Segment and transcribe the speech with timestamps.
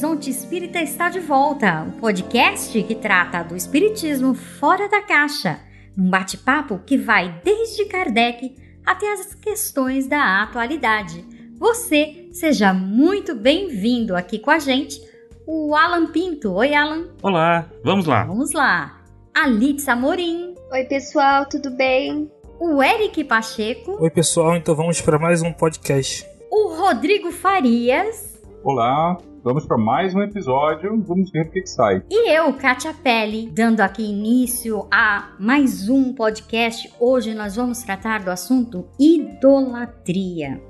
[0.00, 5.60] Horizonte Espírita está de volta, o podcast que trata do espiritismo fora da caixa,
[5.94, 11.22] num bate-papo que vai desde Kardec até as questões da atualidade.
[11.58, 14.98] Você seja muito bem-vindo aqui com a gente,
[15.46, 16.54] o Alan Pinto.
[16.54, 17.08] Oi, Alan.
[17.22, 18.24] Olá, vamos lá.
[18.24, 19.02] Vamos lá.
[19.34, 20.54] A Litsa Morim.
[20.72, 22.32] Oi, pessoal, tudo bem?
[22.58, 23.98] O Eric Pacheco.
[24.00, 26.26] Oi, pessoal, então vamos para mais um podcast.
[26.50, 28.40] O Rodrigo Farias.
[28.64, 32.02] Olá, vamos para mais um episódio, vamos ver o que, que sai.
[32.10, 36.92] E eu, Kátia Pelli, dando aqui início a mais um podcast.
[37.00, 40.60] Hoje nós vamos tratar do assunto idolatria.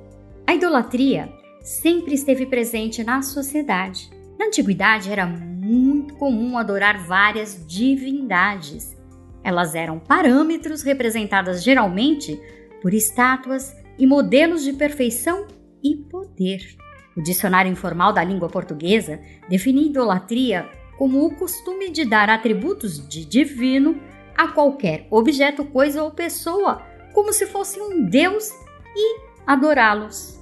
[0.47, 4.09] A idolatria sempre esteve presente na sociedade.
[4.38, 8.97] Na antiguidade era muito comum adorar várias divindades.
[9.42, 12.41] Elas eram parâmetros representadas geralmente
[12.80, 15.47] por estátuas e modelos de perfeição
[15.83, 16.80] e poder.
[17.21, 23.27] O Dicionário Informal da Língua Portuguesa define idolatria como o costume de dar atributos de
[23.27, 24.01] divino
[24.35, 26.83] a qualquer objeto, coisa ou pessoa,
[27.13, 28.51] como se fosse um deus
[28.97, 30.41] e adorá-los.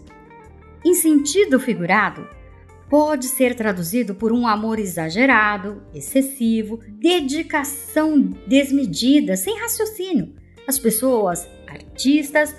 [0.84, 2.28] Em sentido figurado,
[2.88, 10.32] pode ser traduzido por um amor exagerado, excessivo, dedicação desmedida, sem raciocínio.
[10.64, 12.54] As pessoas, artistas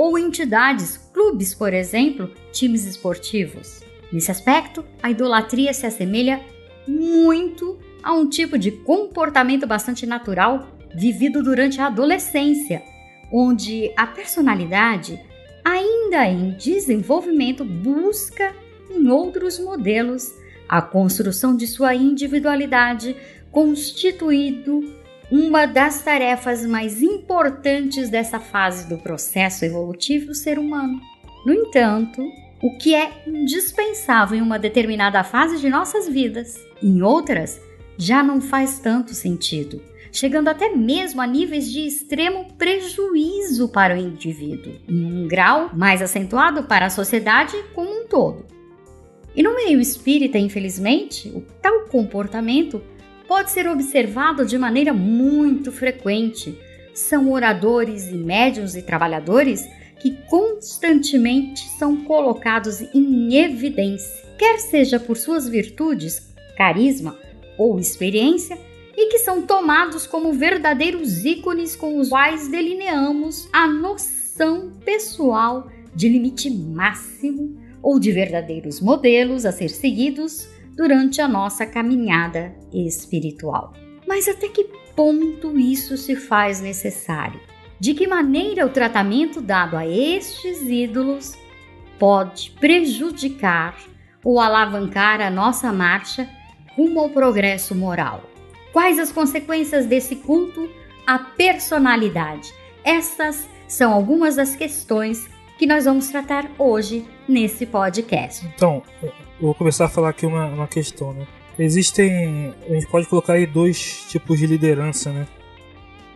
[0.00, 3.82] ou entidades, clubes, por exemplo, times esportivos.
[4.10, 6.40] Nesse aspecto, a idolatria se assemelha
[6.88, 12.82] muito a um tipo de comportamento bastante natural vivido durante a adolescência,
[13.30, 15.20] onde a personalidade,
[15.62, 18.54] ainda em desenvolvimento, busca
[18.90, 20.32] em outros modelos
[20.66, 23.14] a construção de sua individualidade,
[23.50, 24.82] constituído
[25.30, 31.00] uma das tarefas mais importantes dessa fase do processo evolutivo do ser humano.
[31.46, 32.20] No entanto,
[32.60, 37.60] o que é indispensável em uma determinada fase de nossas vidas, em outras,
[37.96, 39.80] já não faz tanto sentido,
[40.12, 46.02] chegando até mesmo a níveis de extremo prejuízo para o indivíduo, em um grau mais
[46.02, 48.44] acentuado para a sociedade como um todo.
[49.34, 52.82] E no meio espírita, infelizmente, o tal comportamento
[53.30, 56.58] pode ser observado de maneira muito frequente.
[56.92, 59.68] São oradores e médiuns e trabalhadores
[60.00, 67.16] que constantemente são colocados em evidência, quer seja por suas virtudes, carisma
[67.56, 68.58] ou experiência,
[68.96, 76.08] e que são tomados como verdadeiros ícones com os quais delineamos a noção pessoal de
[76.08, 80.48] limite máximo ou de verdadeiros modelos a ser seguidos
[80.80, 83.74] durante a nossa caminhada espiritual.
[84.08, 84.64] Mas até que
[84.96, 87.38] ponto isso se faz necessário?
[87.78, 91.34] De que maneira o tratamento dado a estes ídolos
[91.98, 93.76] pode prejudicar
[94.24, 96.26] ou alavancar a nossa marcha
[96.74, 98.22] rumo ao progresso moral?
[98.72, 100.66] Quais as consequências desse culto
[101.06, 102.54] à personalidade?
[102.82, 108.46] Essas são algumas das questões que nós vamos tratar hoje nesse podcast.
[108.46, 108.82] Então,
[109.40, 111.26] vou começar a falar aqui uma, uma questão, né?
[111.58, 115.26] Existem, a gente pode colocar aí dois tipos de liderança, né?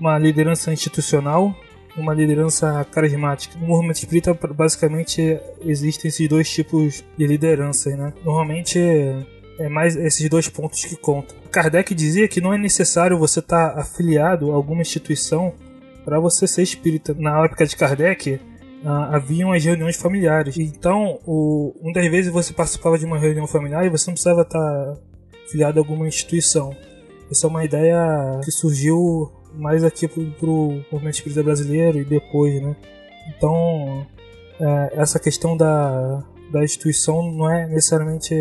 [0.01, 1.55] Uma liderança institucional
[1.97, 3.59] uma liderança carismática.
[3.59, 8.13] No movimento espírita, basicamente, existem esses dois tipos de liderança, né?
[8.25, 8.79] Normalmente,
[9.59, 11.37] é mais esses dois pontos que contam.
[11.51, 15.55] Kardec dizia que não é necessário você estar afiliado a alguma instituição
[16.05, 17.15] para você ser espírita.
[17.17, 18.41] Na época de Kardec,
[18.85, 20.57] ah, haviam as reuniões familiares.
[20.59, 24.97] Então, o, muitas vezes você participava de uma reunião familiar e você não precisava estar
[25.51, 26.77] filiado a alguma instituição.
[27.31, 32.61] Essa é uma ideia que surgiu mais aqui pro, pro movimento espírita brasileiro e depois,
[32.61, 32.77] né?
[33.29, 34.07] Então,
[34.61, 38.35] é, essa questão da, da instituição não é necessariamente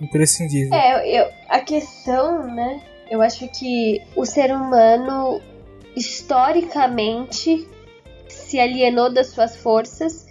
[0.00, 0.74] imprescindível.
[0.74, 2.82] É, eu, a questão, né?
[3.10, 5.40] Eu acho que o ser humano,
[5.96, 7.68] historicamente,
[8.52, 10.26] se alienou das suas forças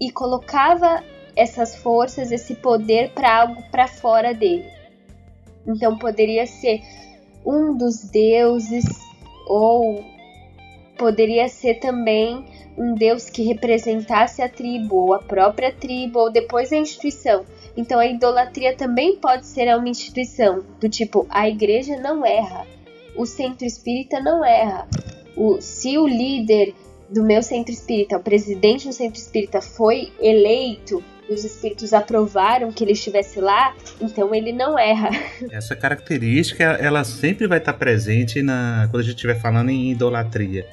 [0.00, 1.04] e colocava
[1.36, 4.64] essas forças, esse poder para algo para fora dele.
[5.66, 6.80] Então poderia ser
[7.44, 8.86] um dos deuses
[9.46, 10.02] ou
[10.96, 12.42] poderia ser também
[12.78, 17.44] um deus que representasse a tribo ou a própria tribo ou depois a instituição.
[17.76, 22.66] Então a idolatria também pode ser uma instituição do tipo a igreja não erra,
[23.14, 24.88] o centro espírita não erra.
[25.36, 26.74] O, se o líder
[27.10, 32.82] do meu centro espírita, o presidente do centro espírita foi eleito, os espíritos aprovaram que
[32.82, 35.10] ele estivesse lá, então ele não erra.
[35.52, 40.66] Essa característica, ela sempre vai estar presente na quando a gente estiver falando em idolatria.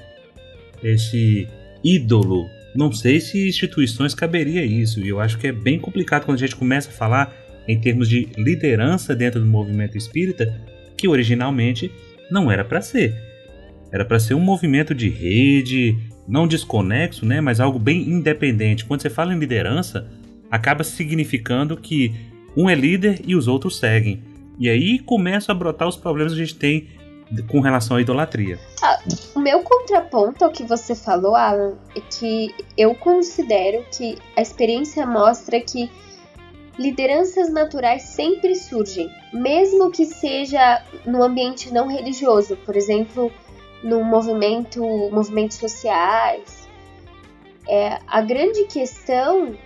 [0.82, 1.48] Esse
[1.84, 6.38] ídolo, não sei se instituições caberia isso, e eu acho que é bem complicado quando
[6.38, 7.36] a gente começa a falar
[7.68, 10.54] em termos de liderança dentro do movimento espírita,
[10.98, 11.92] que originalmente
[12.32, 13.14] não era para ser.
[13.92, 18.86] Era para ser um movimento de rede, não desconexo, né, mas algo bem independente.
[18.86, 20.08] Quando você fala em liderança,
[20.50, 22.14] acaba significando que
[22.56, 24.24] um é líder e os outros seguem.
[24.58, 26.88] E aí começam a brotar os problemas que a gente tem
[27.48, 28.60] com relação à idolatria.
[28.82, 29.00] Ah,
[29.36, 35.06] o meu contraponto ao que você falou, Alan, é que eu considero que a experiência
[35.06, 35.90] mostra que
[36.78, 43.32] lideranças naturais sempre surgem, mesmo que seja no ambiente não religioso, por exemplo,
[43.84, 44.82] no movimento,
[45.12, 46.68] movimentos sociais.
[47.68, 49.58] É, a grande questão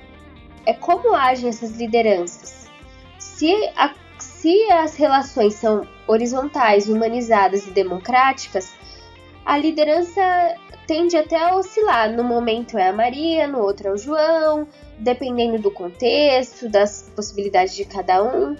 [0.65, 2.69] é como agem essas lideranças.
[3.17, 8.73] Se, a, se as relações são horizontais, humanizadas e democráticas,
[9.45, 10.21] a liderança
[10.87, 12.11] tende até a oscilar.
[12.11, 14.67] No momento é a Maria, no outro é o João,
[14.97, 18.55] dependendo do contexto, das possibilidades de cada um.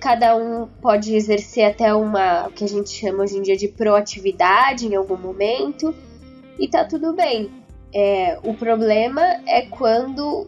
[0.00, 3.68] Cada um pode exercer até uma, o que a gente chama hoje em dia de
[3.68, 5.94] proatividade em algum momento,
[6.58, 7.50] e tá tudo bem.
[7.94, 10.46] É, o problema é quando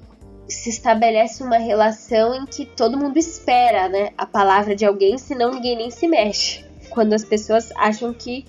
[0.48, 5.52] se estabelece uma relação em que todo mundo espera né, a palavra de alguém, senão
[5.52, 6.64] ninguém nem se mexe.
[6.90, 8.46] Quando as pessoas acham que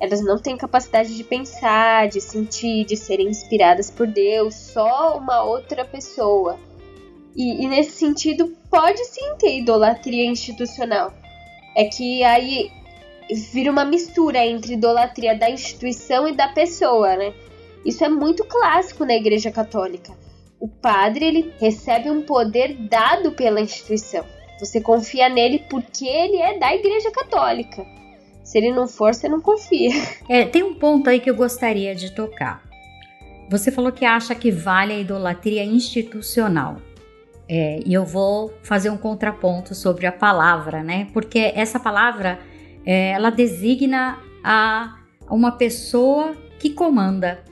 [0.00, 5.42] elas não têm capacidade de pensar, de sentir, de serem inspiradas por Deus, só uma
[5.42, 6.58] outra pessoa.
[7.38, 11.14] E, e nesse sentido, pode sim ter idolatria institucional.
[11.76, 12.68] É que aí
[13.52, 17.32] vira uma mistura entre idolatria da instituição e da pessoa, né?
[17.86, 20.12] Isso é muito clássico na Igreja Católica.
[20.58, 24.24] O padre ele recebe um poder dado pela instituição.
[24.58, 27.86] Você confia nele porque ele é da Igreja Católica.
[28.42, 29.90] Se ele não for, você não confia.
[30.28, 32.64] É, tem um ponto aí que eu gostaria de tocar.
[33.48, 36.78] Você falou que acha que vale a idolatria institucional.
[37.48, 41.08] É, e eu vou fazer um contraponto sobre a palavra, né?
[41.14, 42.38] Porque essa palavra
[42.84, 44.98] é, ela designa a
[45.30, 47.42] uma pessoa que comanda,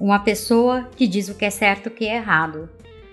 [0.00, 2.70] uma pessoa que diz o que é certo e o que é errado.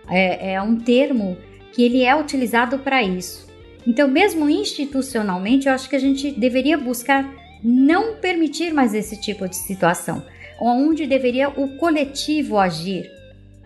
[0.10, 1.38] É, é um termo
[1.72, 3.48] que ele é utilizado para isso.
[3.86, 7.30] Então, mesmo institucionalmente, eu acho que a gente deveria buscar
[7.64, 10.24] não permitir mais esse tipo de situação,
[10.60, 13.12] onde deveria o coletivo agir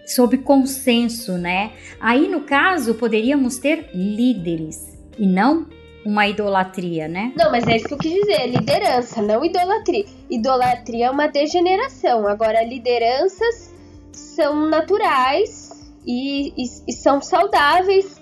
[0.06, 1.72] sob consenso, né?
[2.00, 5.68] Aí, no caso, poderíamos ter líderes e não
[6.06, 7.34] uma idolatria, né?
[7.36, 10.06] Não, mas é isso que eu quis dizer, liderança, não idolatria.
[10.30, 12.28] Idolatria é uma degeneração.
[12.28, 13.74] Agora, lideranças
[14.12, 15.72] são naturais
[16.06, 18.22] e, e, e são saudáveis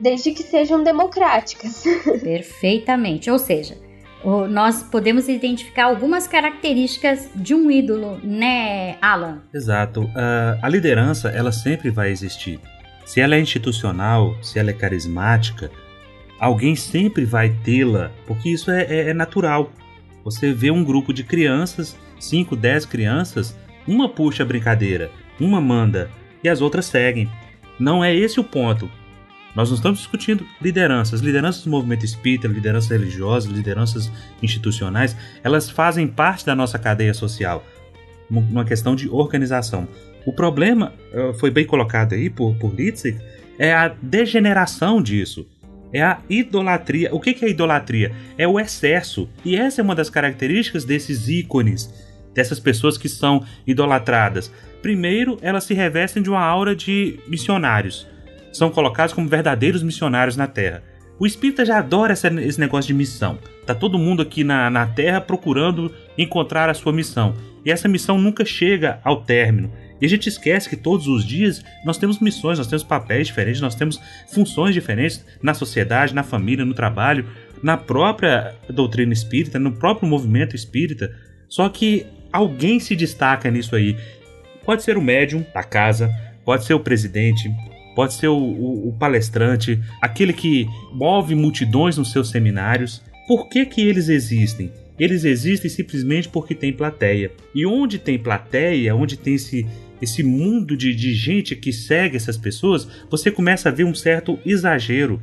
[0.00, 1.84] desde que sejam democráticas.
[2.20, 3.30] Perfeitamente.
[3.30, 3.78] Ou seja,
[4.48, 9.42] nós podemos identificar algumas características de um ídolo, né, Alan?
[9.52, 10.02] Exato.
[10.02, 12.60] Uh, a liderança, ela sempre vai existir.
[13.06, 15.70] Se ela é institucional, se ela é carismática,
[16.38, 19.72] alguém sempre vai tê-la, porque isso é, é, é, natural.
[20.24, 23.56] Você vê um grupo de crianças, 5, 10 crianças,
[23.86, 26.10] uma puxa a brincadeira, uma manda
[26.44, 27.28] e as outras seguem.
[27.78, 28.90] Não é esse o ponto.
[29.54, 31.20] Nós não estamos discutindo lideranças.
[31.20, 34.10] Lideranças do movimento espírita, lideranças religiosas, lideranças
[34.42, 37.64] institucionais, elas fazem parte da nossa cadeia social,
[38.30, 39.88] numa questão de organização.
[40.24, 42.74] O problema, eh, foi bem colocado aí por, por
[43.58, 45.46] é a degeneração disso.
[45.92, 47.12] É a idolatria.
[47.12, 48.12] O que é idolatria?
[48.38, 49.28] É o excesso.
[49.44, 51.92] E essa é uma das características desses ícones,
[52.32, 54.52] dessas pessoas que são idolatradas.
[54.80, 58.06] Primeiro, elas se revestem de uma aura de missionários
[58.52, 60.82] são colocados como verdadeiros missionários na Terra.
[61.18, 63.38] O espírita já adora essa, esse negócio de missão.
[63.66, 67.34] Tá todo mundo aqui na, na Terra procurando encontrar a sua missão.
[67.64, 69.70] E essa missão nunca chega ao término.
[70.00, 73.60] E a gente esquece que todos os dias nós temos missões, nós temos papéis diferentes,
[73.60, 74.00] nós temos
[74.32, 77.26] funções diferentes na sociedade, na família, no trabalho,
[77.62, 81.14] na própria doutrina espírita, no próprio movimento espírita.
[81.48, 83.94] Só que alguém se destaca nisso aí.
[84.64, 86.10] Pode ser o médium da casa,
[86.46, 87.50] pode ser o presidente,
[87.94, 93.02] pode ser o, o, o palestrante, aquele que move multidões nos seus seminários.
[93.26, 94.72] Por que, que eles existem?
[94.98, 97.32] Eles existem simplesmente porque tem plateia.
[97.54, 99.66] E onde tem plateia, onde tem esse,
[100.00, 104.38] esse mundo de, de gente que segue essas pessoas, você começa a ver um certo
[104.44, 105.20] exagero.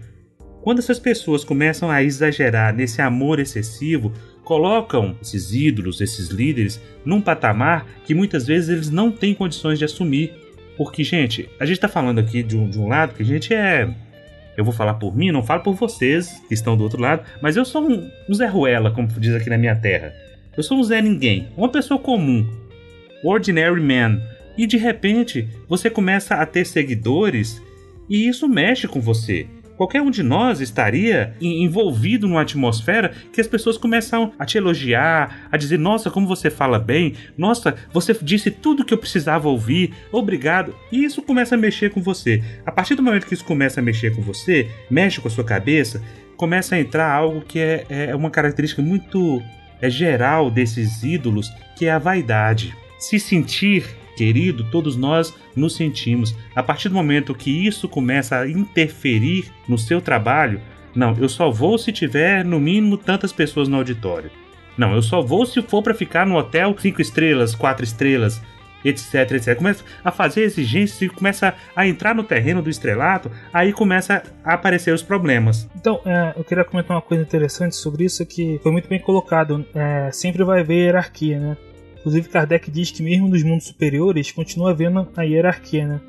[0.64, 4.12] Quando essas pessoas começam a exagerar nesse amor excessivo,
[4.44, 9.86] colocam esses ídolos, esses líderes, num patamar que muitas vezes eles não têm condições de
[9.86, 10.34] assumir.
[10.78, 13.54] Porque, gente, a gente tá falando aqui de um, de um lado que a gente
[13.54, 13.90] é.
[14.56, 17.58] Eu vou falar por mim, não falo por vocês que estão do outro lado, mas
[17.58, 20.14] eu sou um, um Zé Ruela, como diz aqui na minha terra.
[20.56, 22.48] Eu sou um Zé Ninguém, uma pessoa comum,
[23.24, 24.22] ordinary man.
[24.58, 27.62] E de repente você começa a ter seguidores
[28.10, 29.46] e isso mexe com você.
[29.78, 35.48] Qualquer um de nós estaria envolvido numa atmosfera que as pessoas começam a te elogiar,
[35.52, 39.94] a dizer: Nossa, como você fala bem, nossa, você disse tudo que eu precisava ouvir,
[40.12, 40.76] obrigado.
[40.92, 42.44] E isso começa a mexer com você.
[42.66, 45.44] A partir do momento que isso começa a mexer com você, mexe com a sua
[45.44, 46.02] cabeça,
[46.36, 49.42] começa a entrar algo que é, é uma característica muito
[49.80, 52.76] é geral desses ídolos, que é a vaidade.
[52.98, 53.86] Se sentir
[54.18, 56.36] querido, todos nós nos sentimos.
[56.56, 60.60] A partir do momento que isso começa a interferir no seu trabalho,
[60.96, 64.32] não, eu só vou se tiver no mínimo tantas pessoas no auditório.
[64.76, 68.42] Não, eu só vou se for para ficar no hotel cinco estrelas, quatro estrelas,
[68.84, 69.56] etc, etc.
[69.56, 74.54] Começa a fazer exigências e começa a entrar no terreno do estrelato, aí começa a
[74.54, 75.68] aparecer os problemas.
[75.76, 79.66] Então, é, eu queria comentar uma coisa interessante sobre isso que foi muito bem colocado.
[79.74, 81.58] É, sempre vai haver hierarquia, né?
[82.00, 86.02] Inclusive Kardec diz que mesmo nos mundos superiores continua havendo a hierarquia, né?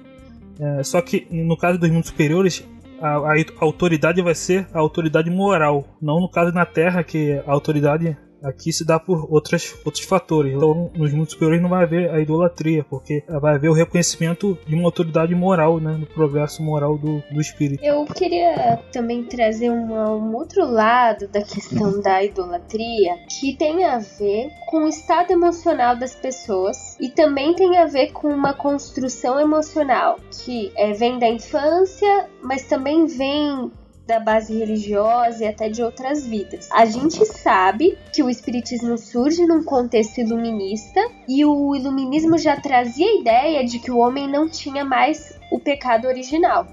[0.61, 2.67] É, só que no caso dos mundos superiores
[3.01, 7.41] a, a, a, autoridade vai ser a autoridade moral, não no caso na Terra que
[7.47, 10.55] a autoridade Aqui se dá por outras, outros fatores.
[10.55, 14.75] Então, nos mundos superiores não vai haver a idolatria, porque vai haver o reconhecimento de
[14.75, 15.95] uma autoridade moral, né?
[15.95, 17.85] Do progresso moral do, do espírito.
[17.85, 23.99] Eu queria também trazer uma, um outro lado da questão da idolatria, que tem a
[23.99, 29.41] ver com o estado emocional das pessoas e também tem a ver com uma construção
[29.41, 33.71] emocional que é, vem da infância, mas também vem
[34.09, 36.67] da base religiosa e até de outras vidas.
[36.73, 40.99] A gente sabe que o espiritismo surge num contexto iluminista
[41.29, 45.61] e o iluminismo já trazia a ideia de que o homem não tinha mais o
[45.61, 46.67] pecado original.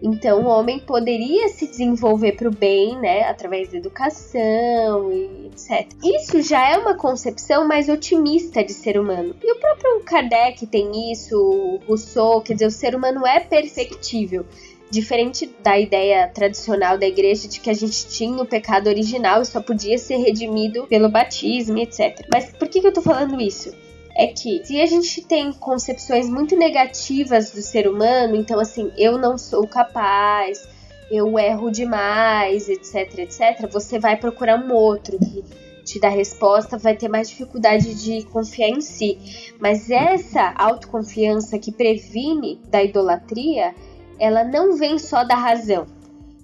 [0.00, 5.90] Então o homem poderia se desenvolver para o bem, né, através da educação e etc.
[6.04, 9.34] Isso já é uma concepção mais otimista de ser humano.
[9.42, 14.44] E o próprio Kardec tem isso, o Rousseau, quer dizer, o ser humano é perfectível.
[14.90, 19.46] Diferente da ideia tradicional da igreja de que a gente tinha o pecado original e
[19.46, 22.26] só podia ser redimido pelo batismo, etc.
[22.32, 23.72] Mas por que, que eu tô falando isso?
[24.16, 29.18] é que se a gente tem concepções muito negativas do ser humano, então assim, eu
[29.18, 30.68] não sou capaz,
[31.10, 35.44] eu erro demais, etc, etc, você vai procurar um outro que
[35.84, 39.18] te dá resposta, vai ter mais dificuldade de confiar em si.
[39.60, 43.74] Mas essa autoconfiança que previne da idolatria
[44.18, 45.86] ela não vem só da razão,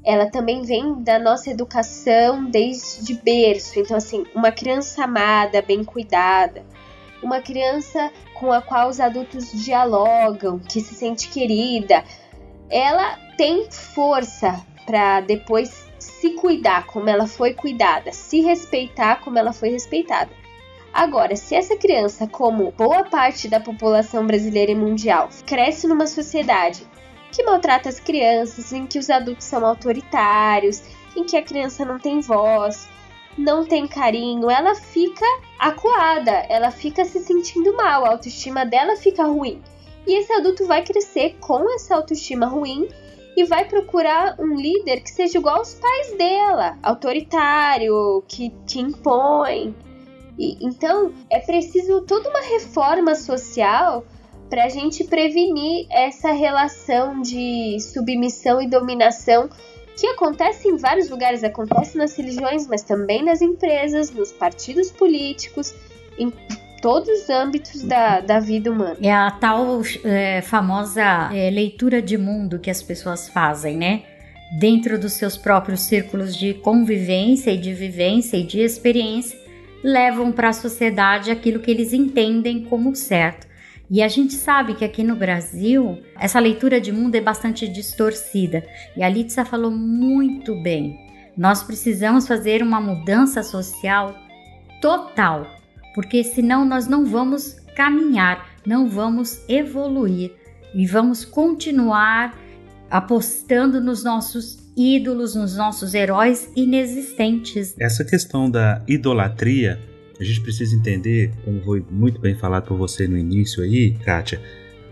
[0.04, 3.78] ela também vem da nossa educação desde berço.
[3.78, 6.64] Então, assim, uma criança amada, bem cuidada,
[7.22, 12.02] uma criança com a qual os adultos dialogam, que se sente querida,
[12.70, 19.52] ela tem força para depois se cuidar como ela foi cuidada, se respeitar como ela
[19.52, 20.30] foi respeitada.
[20.92, 26.84] Agora, se essa criança, como boa parte da população brasileira e mundial, cresce numa sociedade
[27.40, 30.82] que maltrata as crianças, em que os adultos são autoritários,
[31.16, 32.86] em que a criança não tem voz,
[33.38, 35.24] não tem carinho, ela fica
[35.58, 39.62] acuada, ela fica se sentindo mal, a autoestima dela fica ruim.
[40.06, 42.88] E esse adulto vai crescer com essa autoestima ruim
[43.34, 49.74] e vai procurar um líder que seja igual aos pais dela, autoritário, que, que impõe.
[50.38, 54.04] E, então é preciso toda uma reforma social
[54.50, 59.48] para a gente prevenir essa relação de submissão e dominação
[59.96, 65.74] que acontece em vários lugares, acontece nas religiões, mas também nas empresas, nos partidos políticos,
[66.18, 66.32] em
[66.82, 68.96] todos os âmbitos da, da vida humana.
[69.00, 74.02] É a tal é, famosa é, leitura de mundo que as pessoas fazem, né?
[74.58, 79.38] Dentro dos seus próprios círculos de convivência e de vivência e de experiência,
[79.84, 83.49] levam para a sociedade aquilo que eles entendem como certo.
[83.90, 88.62] E a gente sabe que aqui no Brasil essa leitura de mundo é bastante distorcida.
[88.96, 90.96] E a Litsa falou muito bem.
[91.36, 94.14] Nós precisamos fazer uma mudança social
[94.80, 95.46] total,
[95.94, 100.32] porque senão nós não vamos caminhar, não vamos evoluir
[100.72, 102.38] e vamos continuar
[102.88, 107.74] apostando nos nossos ídolos, nos nossos heróis inexistentes.
[107.78, 109.80] Essa questão da idolatria
[110.20, 114.40] a gente precisa entender, como foi muito bem falado por você no início aí, Kátia,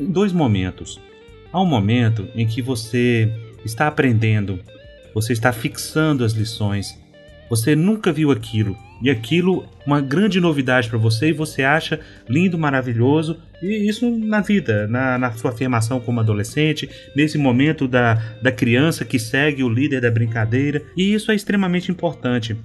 [0.00, 0.98] dois momentos.
[1.52, 3.30] Há um momento em que você
[3.62, 4.58] está aprendendo,
[5.14, 6.98] você está fixando as lições,
[7.50, 12.58] você nunca viu aquilo, e aquilo uma grande novidade para você e você acha lindo,
[12.58, 18.52] maravilhoso, e isso na vida, na, na, sua afirmação como adolescente, nesse momento da, da
[18.52, 22.56] criança que segue o líder da brincadeira, e isso é extremamente importante.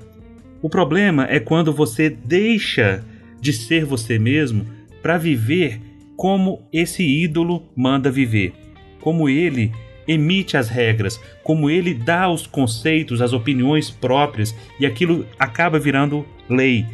[0.63, 3.03] O problema é quando você deixa
[3.41, 4.65] de ser você mesmo
[5.01, 5.81] para viver
[6.15, 8.53] como esse ídolo manda viver,
[9.01, 9.73] como ele
[10.07, 16.25] emite as regras, como ele dá os conceitos, as opiniões próprias e aquilo acaba virando
[16.49, 16.85] lei.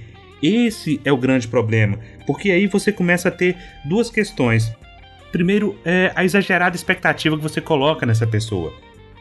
[0.42, 4.74] Esse é o grande problema, porque aí você começa a ter duas questões.
[5.32, 8.74] Primeiro, é a exagerada expectativa que você coloca nessa pessoa.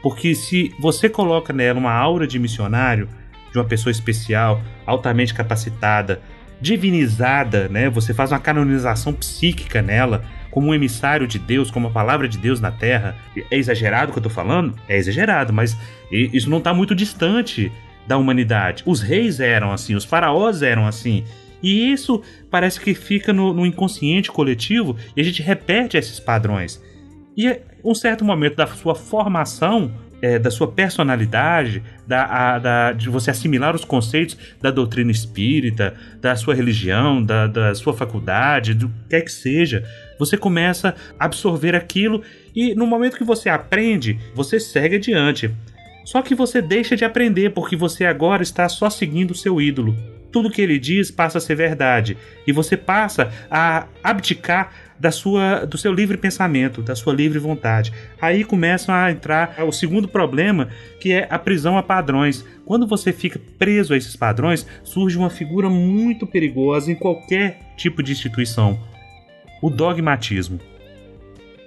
[0.02, 3.10] Porque se você coloca nela uma aura de missionário,
[3.58, 6.20] uma pessoa especial, altamente capacitada,
[6.60, 7.88] divinizada, né?
[7.90, 12.38] Você faz uma canonização psíquica nela, como um emissário de Deus, como a palavra de
[12.38, 13.16] Deus na terra.
[13.50, 14.74] É exagerado o que eu tô falando?
[14.88, 15.76] É exagerado, mas
[16.10, 17.70] isso não está muito distante
[18.06, 18.82] da humanidade.
[18.86, 21.24] Os reis eram assim, os faraós eram assim.
[21.62, 26.82] E isso parece que fica no, no inconsciente coletivo e a gente repete esses padrões.
[27.36, 33.08] E um certo momento da sua formação, é, da sua personalidade, da, a, da, de
[33.08, 38.88] você assimilar os conceitos da doutrina espírita, da sua religião, da, da sua faculdade, do
[38.88, 39.84] que quer que seja,
[40.18, 42.22] você começa a absorver aquilo
[42.54, 45.50] e no momento que você aprende, você segue adiante.
[46.04, 49.96] Só que você deixa de aprender porque você agora está só seguindo o seu ídolo.
[50.32, 55.64] Tudo que ele diz passa a ser verdade e você passa a abdicar da sua,
[55.64, 57.92] do seu livre pensamento, da sua livre vontade.
[58.20, 60.68] Aí começam a entrar o segundo problema,
[61.00, 62.44] que é a prisão a padrões.
[62.64, 68.02] Quando você fica preso a esses padrões, surge uma figura muito perigosa em qualquer tipo
[68.02, 68.78] de instituição:
[69.62, 70.58] o dogmatismo.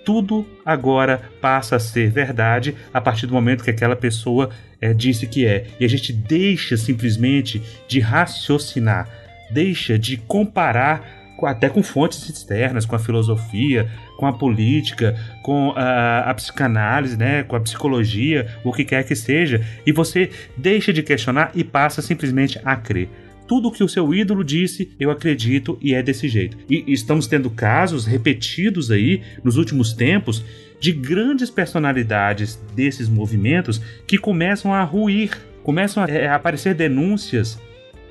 [0.04, 4.50] Tudo agora passa a ser verdade a partir do momento que aquela pessoa
[4.82, 5.68] é, disse que é.
[5.80, 9.08] E a gente deixa simplesmente de raciocinar,
[9.52, 16.30] deixa de comparar até com fontes externas, com a filosofia, com a política, com a,
[16.30, 21.04] a, psicanálise, né, com a psicologia, o que quer que seja, e você deixa de
[21.04, 23.10] questionar e passa simplesmente a crer.
[23.48, 26.58] Tudo que o seu ídolo disse, eu acredito e é desse jeito.
[26.70, 30.46] E, estamos tendo casos repetidos aí nos últimos tempos
[30.80, 37.60] de grandes personalidades desses movimentos que começam a ruir, começam a, é, a aparecer denúncias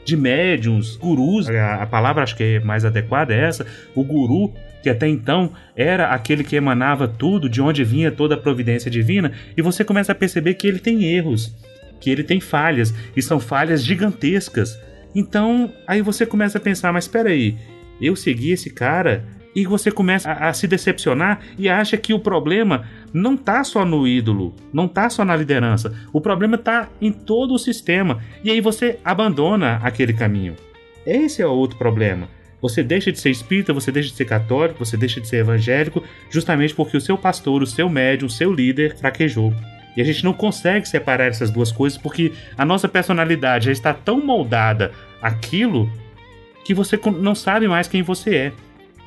[0.05, 4.53] de médiums, gurus, a, a palavra acho que é mais adequada é essa, o guru
[4.83, 9.33] que até então era aquele que emanava tudo, de onde vinha toda a providência divina,
[9.57, 11.55] e você começa a perceber que ele tem erros,
[12.01, 14.81] que ele tem falhas, e são falhas gigantescas.
[15.15, 17.57] Então, aí você começa a pensar, mas espera aí,
[18.01, 22.19] eu segui esse cara e você começa a, a, se decepcionar e acha que o
[22.19, 25.95] problema não tá só no ídolo, não tá só na liderança.
[26.13, 28.23] O problema tá em todo o sistema.
[28.45, 30.55] E aí você abandona aquele caminho.
[31.05, 32.29] Esse é o outro problema.
[32.63, 36.05] Você deixa de ser espírita, você deixa de ser católico, você deixa de ser evangélico,
[36.31, 39.55] justamente porque o seu pastor, o seu médium, o seu líder fraquejou.
[39.97, 43.95] E a gente não consegue separar essas duas coisas porque a nossa personalidade já está
[43.95, 45.91] tão moldada aquilo
[46.65, 48.53] que você não sabe mais quem você é.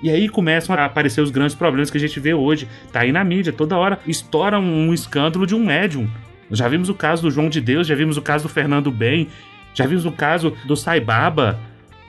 [0.04, 2.68] E aí começam a aparecer os grandes problemas que a gente vê hoje.
[2.92, 6.10] Tá aí na mídia, toda hora estoura um, escândalo de um médium.
[6.52, 9.30] Já vimos o caso do João de Deus, já vimos o caso do Fernando Bem,
[9.74, 11.58] já vimos o caso do Sai Baba,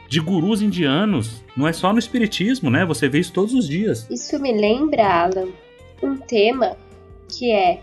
[0.08, 1.44] de gurus indianos.
[1.56, 2.84] Não é só no espiritismo, né?
[2.84, 4.08] Você vê isso todos os dias.
[4.10, 5.46] Isso me lembra, Alan,
[6.02, 6.76] um tema
[7.28, 7.80] que é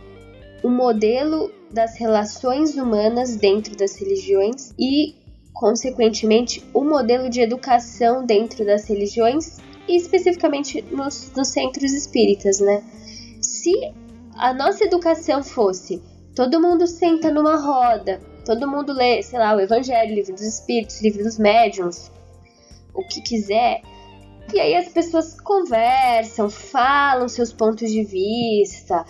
[0.62, 5.16] o modelo das relações humanas dentro das religiões e,
[5.54, 12.84] consequentemente, o modelo de educação dentro das religiões e especificamente nos, nos centros espíritas, né?
[13.42, 13.74] Se
[14.36, 16.02] a nossa educação fosse
[16.36, 20.44] todo mundo senta numa roda, todo mundo lê, sei lá, o Evangelho, o livro dos
[20.44, 22.12] Espíritos, livro dos Médiuns,
[22.94, 23.82] o que quiser.
[24.54, 29.06] E aí as pessoas conversam, falam seus pontos de vista,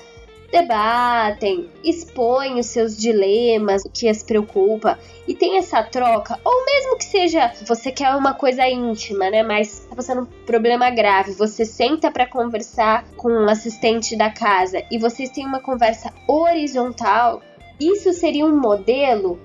[0.52, 6.98] debatem, expõem os seus dilemas, o que as preocupa e tem essa troca, ou mesmo
[6.98, 11.64] que seja você quer uma coisa íntima, né, mas tá passando um problema grave, você
[11.64, 17.42] senta para conversar com o um assistente da casa e vocês têm uma conversa horizontal,
[17.80, 19.40] isso seria um modelo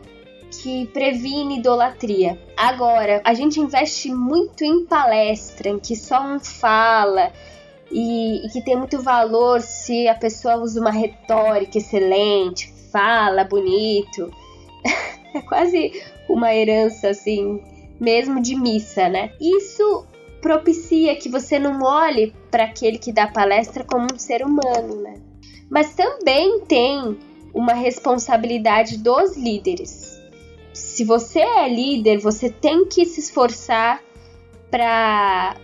[0.50, 2.38] que previne idolatria.
[2.56, 7.32] Agora, a gente investe muito em palestra, em que só um fala,
[7.90, 14.30] e, e que tem muito valor se a pessoa usa uma retórica excelente, fala bonito.
[15.34, 15.92] é quase
[16.28, 17.62] uma herança assim,
[18.00, 19.32] mesmo de missa, né?
[19.40, 20.06] Isso
[20.40, 25.20] propicia que você não olhe para aquele que dá palestra como um ser humano, né?
[25.70, 27.18] Mas também tem
[27.52, 30.20] uma responsabilidade dos líderes.
[30.72, 34.00] Se você é líder, você tem que se esforçar
[34.70, 35.56] para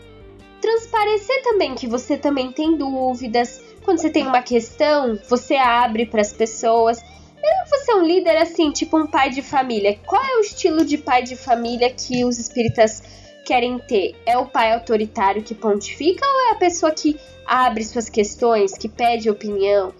[0.62, 3.60] transparecer também que você também tem dúvidas.
[3.84, 7.02] Quando você tem uma questão, você abre para as pessoas.
[7.02, 9.98] Mesmo você é um líder assim, tipo um pai de família.
[10.06, 13.02] Qual é o estilo de pai de família que os espíritas
[13.44, 14.14] querem ter?
[14.24, 18.88] É o pai autoritário que pontifica ou é a pessoa que abre suas questões, que
[18.88, 19.92] pede opinião?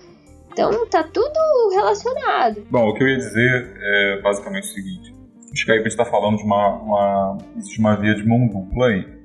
[0.53, 2.65] Então tá tudo relacionado.
[2.71, 5.15] Bom, o que eu ia dizer é basicamente o seguinte.
[5.53, 8.47] Acho que aí a gente está falando de uma, uma, existe uma via de mão
[8.47, 9.22] dupla aí.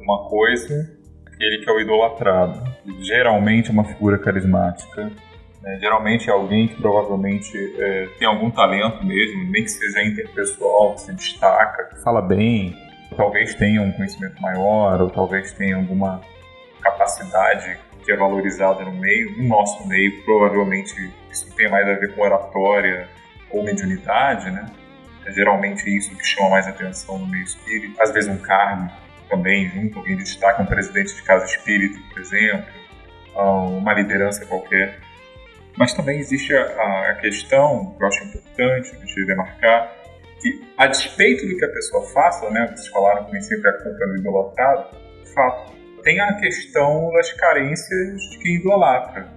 [0.00, 0.90] Uma coisa,
[1.26, 2.62] aquele que é o idolatrado.
[3.00, 5.10] Geralmente é uma figura carismática.
[5.62, 5.78] Né?
[5.78, 11.02] Geralmente é alguém que provavelmente é, tem algum talento mesmo, nem que seja interpessoal, que
[11.02, 12.74] se destaca, que fala bem,
[13.16, 16.20] talvez tenha um conhecimento maior, ou talvez tenha alguma
[16.80, 22.14] capacidade que é valorizada no meio, no nosso meio, provavelmente isso tem mais a ver
[22.14, 23.06] com oratória
[23.50, 24.66] ou mediunidade, né?
[25.26, 28.02] É geralmente isso que chama mais atenção no meio espírita.
[28.02, 28.90] Às vezes um cargo
[29.30, 32.66] também junto, alguém destaca um presidente de casa espírita, por exemplo,
[33.36, 34.98] ah, uma liderança qualquer.
[35.78, 39.96] Mas também existe a, a questão, que eu acho importante de demarcar,
[40.40, 43.72] que a despeito do que a pessoa faça, né, vocês falaram que nem sempre a
[43.74, 49.28] culpa é do idolatrado, de fato, tem a questão das carências de quem idolatra.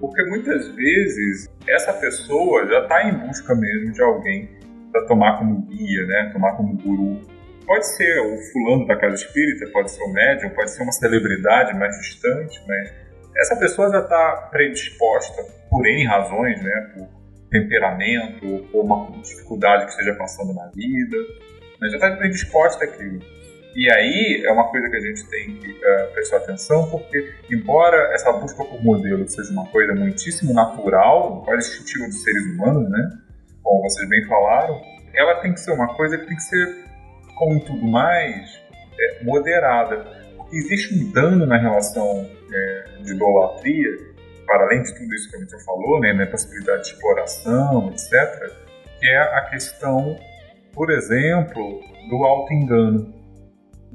[0.00, 4.50] Porque muitas vezes essa pessoa já está em busca mesmo de alguém
[4.92, 6.30] para tomar como guia, né?
[6.32, 7.20] tomar como guru.
[7.66, 11.74] Pode ser o fulano da casa espírita, pode ser o médium, pode ser uma celebridade
[11.78, 12.92] mais distante, mas
[13.36, 16.92] essa pessoa já está predisposta, por N razões, né?
[16.94, 17.08] por
[17.50, 21.16] temperamento, ou uma dificuldade que esteja passando na vida,
[21.80, 23.20] mas já está predisposta àquilo.
[23.74, 27.96] E aí é uma coisa que a gente tem que uh, prestar atenção, porque embora
[28.14, 33.18] essa busca por modelo seja uma coisa muitíssimo natural, quase instintiva dos seres humanos, né?
[33.64, 34.80] Como vocês bem falaram,
[35.12, 36.83] ela tem que ser uma coisa que tem que ser,
[37.36, 38.60] como tudo mais,
[38.98, 40.04] é, moderada.
[40.36, 43.90] Porque existe um dano na relação é, de idolatria,
[44.46, 47.90] para além de tudo isso que a gente já falou, né, na possibilidade de exploração,
[47.90, 48.52] etc.,
[49.00, 50.16] que é a questão,
[50.72, 53.12] por exemplo, do auto-engano.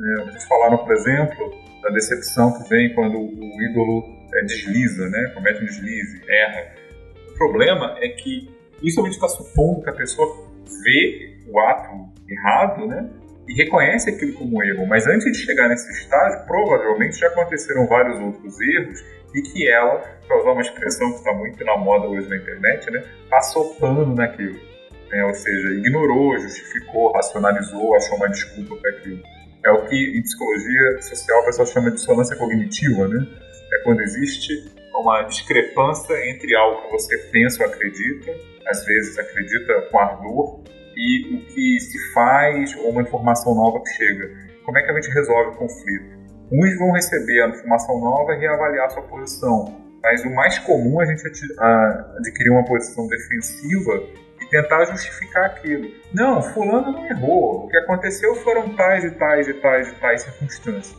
[0.01, 5.31] É, vocês falaram, por exemplo, da decepção que vem quando o ídolo é, desliza, né?
[5.33, 6.73] comete um deslize, erra.
[7.31, 8.49] O problema é que
[8.81, 10.27] isso a gente está supondo que a pessoa
[10.83, 13.09] vê o ato errado né?
[13.49, 18.19] E reconhece aquilo como erro, mas antes de chegar nesse estágio, provavelmente já aconteceram vários
[18.19, 22.29] outros erros e que ela, para usar uma expressão que está muito na moda hoje
[22.29, 23.03] na internet, né?
[23.27, 24.59] passou pano naquilo.
[25.11, 25.25] Né?
[25.25, 29.23] Ou seja, ignorou, justificou, racionalizou, achou uma desculpa para aquilo.
[29.65, 33.27] É o que em psicologia social o pessoal chama de dissonância cognitiva, né?
[33.73, 34.53] É quando existe
[34.93, 38.31] uma discrepância entre algo que você pensa ou acredita,
[38.67, 40.63] às vezes acredita com ardor,
[40.99, 44.29] e o que se faz ou uma informação nova que chega.
[44.65, 46.19] Como é que a gente resolve o conflito?
[46.51, 51.05] Uns vão receber a informação nova e reavaliar sua posição, mas o mais comum é
[51.05, 51.23] a gente
[52.17, 54.03] adquirir uma posição defensiva
[54.49, 55.89] tentar justificar aquilo.
[56.13, 57.65] Não, fulano não errou.
[57.65, 60.97] O que aconteceu foram tais e tais e tais e tais circunstâncias.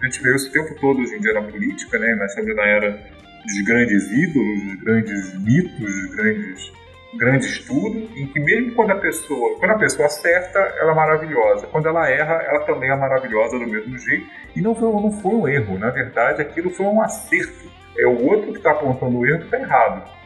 [0.00, 2.14] A gente vê isso o tempo todo hoje em dia na política, né?
[2.16, 6.72] Nós estamos na era dos grandes ídolos, dos grandes mitos, dos grandes
[7.14, 11.66] grandes tudo, em que mesmo quando a pessoa, quando a pessoa acerta, ela é maravilhosa.
[11.66, 14.26] Quando ela erra, ela também é maravilhosa do mesmo jeito.
[14.56, 17.70] E não foi, não foi um erro, na verdade, aquilo foi um acerto.
[17.98, 20.22] É o outro que está apontando o erro que está errado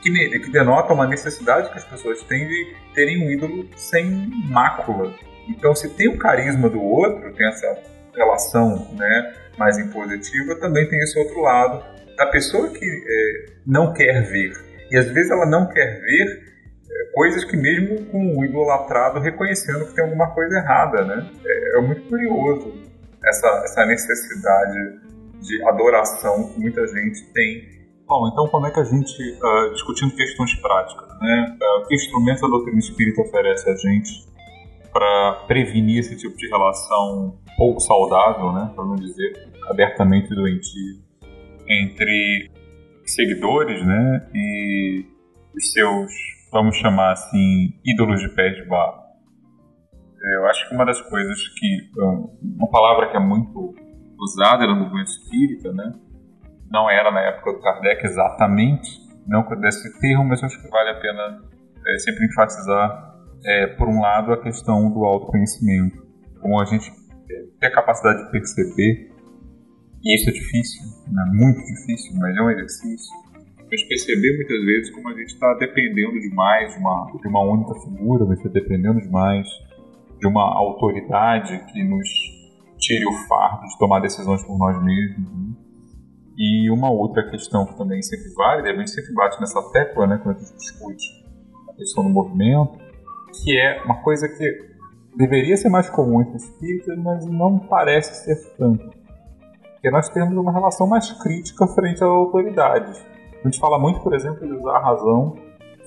[0.00, 5.14] que, que denota uma necessidade que as pessoas têm de terem um ídolo sem mácula.
[5.48, 7.78] Então, se tem o carisma do outro, tem essa
[8.14, 11.84] relação né, mais impositiva, também tem esse outro lado
[12.16, 14.52] da pessoa que é, não quer ver.
[14.90, 16.50] E às vezes ela não quer ver
[16.90, 21.30] é, coisas que mesmo com o idolatrado reconhecendo que tem alguma coisa errada, né?
[21.44, 22.72] É, é muito curioso
[23.24, 25.00] essa, essa necessidade
[25.40, 27.80] de adoração que muita gente tem.
[28.06, 32.42] Bom, então como é que a gente, uh, discutindo questões práticas, né, uh, que instrumentos
[32.42, 34.28] a doutrina espírita oferece a gente
[34.92, 40.98] para prevenir esse tipo de relação pouco saudável, né, para não dizer abertamente doentia,
[41.68, 42.50] entre
[43.14, 45.04] seguidores né, e
[45.54, 46.12] os seus,
[46.52, 49.00] vamos chamar assim, ídolos de pés de barro?
[50.34, 51.90] Eu acho que uma das coisas que,
[52.42, 53.74] uma palavra que é muito
[54.18, 55.94] usada no movimento espírita, né,
[56.70, 58.88] não era na época do Kardec exatamente,
[59.26, 61.42] não desse termo, mas acho que vale a pena
[61.86, 63.10] é, sempre enfatizar,
[63.44, 66.02] é, por um lado, a questão do autoconhecimento.
[66.40, 66.90] Como a gente
[67.58, 69.09] tem a capacidade de perceber,
[70.02, 71.24] e isso é difícil, né?
[71.34, 73.12] muito difícil, mas é um exercício,
[73.72, 77.42] a gente perceber muitas vezes como a gente está dependendo demais de uma, de uma
[77.42, 79.46] única figura, vai estar dependendo demais
[80.18, 82.08] de uma autoridade que nos
[82.78, 85.30] tire o fardo de tomar decisões por nós mesmos.
[85.30, 85.54] Né?
[86.36, 90.18] E uma outra questão que também sempre vale, a gente sempre bate nessa tecla, né,
[90.22, 91.04] quando a gente discute
[91.68, 92.78] a questão do movimento,
[93.42, 94.70] que é uma coisa que
[95.16, 98.99] deveria ser mais comum entre espíritas, mas não parece ser tanto.
[99.80, 103.02] Porque nós temos uma relação mais crítica frente às autoridades.
[103.42, 105.34] A gente fala muito, por exemplo, de usar a razão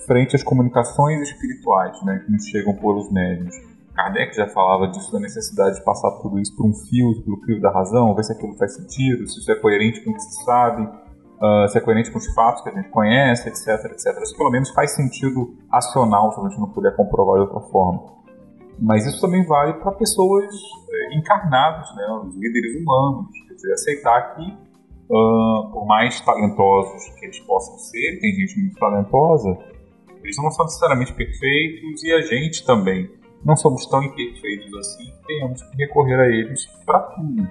[0.04, 3.54] frente às comunicações espirituais, né, que nos chegam pelos médios.
[3.94, 7.60] Kardec já falava disso, da necessidade de passar tudo isso por um fio, pelo fio
[7.60, 10.44] da razão, ver se aquilo faz sentido, se isso é coerente com o que se
[10.44, 14.20] sabe, uh, se é coerente com os fatos que a gente conhece, etc, etc.
[14.22, 18.02] Isso pelo menos faz sentido acional, se a gente não puder comprovar de outra forma.
[18.80, 20.52] Mas isso também vale para pessoas
[20.90, 23.43] eh, encarnadas, né, os líderes humanos.
[23.72, 29.58] Aceitar que, uh, por mais talentosos que eles possam ser, tem gente muito talentosa,
[30.22, 33.10] eles não são necessariamente perfeitos e a gente também
[33.44, 37.42] não somos tão imperfeitos assim que tenhamos que recorrer a eles para tudo.
[37.42, 37.50] Né?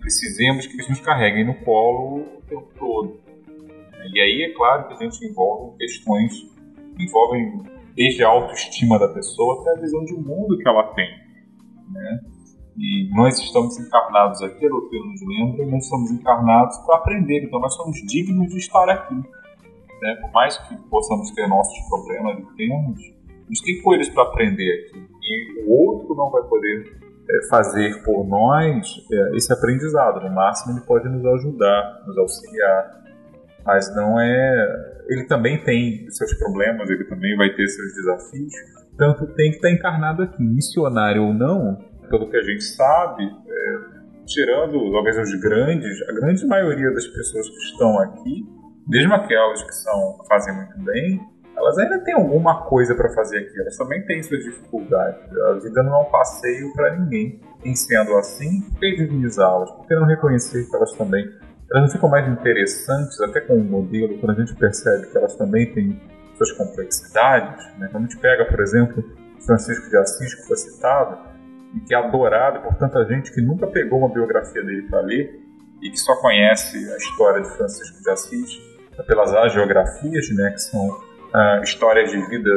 [0.00, 0.06] Que
[0.74, 3.20] eles nos carreguem no colo o tempo todo.
[4.12, 6.32] E aí é claro que a gente envolve questões
[6.96, 7.62] que envolvem
[7.94, 11.08] desde a autoestima da pessoa até a visão de mundo que ela tem.
[11.92, 12.20] Né?
[12.78, 17.58] E nós estamos encarnados aqui, a doutrina nos lembra, nós estamos encarnados para aprender, então
[17.58, 19.14] nós somos dignos de estar aqui.
[19.14, 20.14] Né?
[20.20, 23.16] Por mais que possamos ter nossos problemas e temos,
[23.48, 25.06] gente tem coisas para aprender aqui.
[25.22, 26.96] E o outro não vai poder
[27.28, 30.20] é, fazer por nós é, esse aprendizado.
[30.20, 33.02] No máximo, ele pode nos ajudar, nos auxiliar.
[33.64, 34.94] Mas não é.
[35.08, 38.52] Ele também tem seus problemas, ele também vai ter seus desafios.
[38.96, 43.78] Tanto tem que estar encarnado aqui, missionário ou não, pelo que a gente sabe, é,
[44.26, 48.46] tirando talvez os grandes, a grande maioria das pessoas que estão aqui,
[48.86, 51.20] mesmo aquelas que são fazem muito bem,
[51.56, 55.20] elas ainda têm alguma coisa para fazer aqui, elas também têm suas dificuldades.
[55.38, 57.40] A vida não é um passeio para ninguém.
[57.64, 59.70] Em sendo assim, por que divinizá-las?
[59.72, 61.24] Por que não reconhecer que elas também
[61.70, 65.34] elas não ficam mais interessantes, até com o modelo, quando a gente percebe que elas
[65.34, 66.00] também têm
[66.36, 67.66] suas complexidades?
[67.78, 67.88] Né?
[67.90, 69.02] Quando a gente pega, por exemplo,
[69.44, 71.18] Francisco de Assis, que foi citado,
[71.80, 75.40] que é adorado por tanta gente que nunca pegou uma biografia dele para ler
[75.82, 78.60] e que só conhece a história de Francisco de Assis
[79.06, 82.50] pelas agiografias, né, que são uh, histórias de vida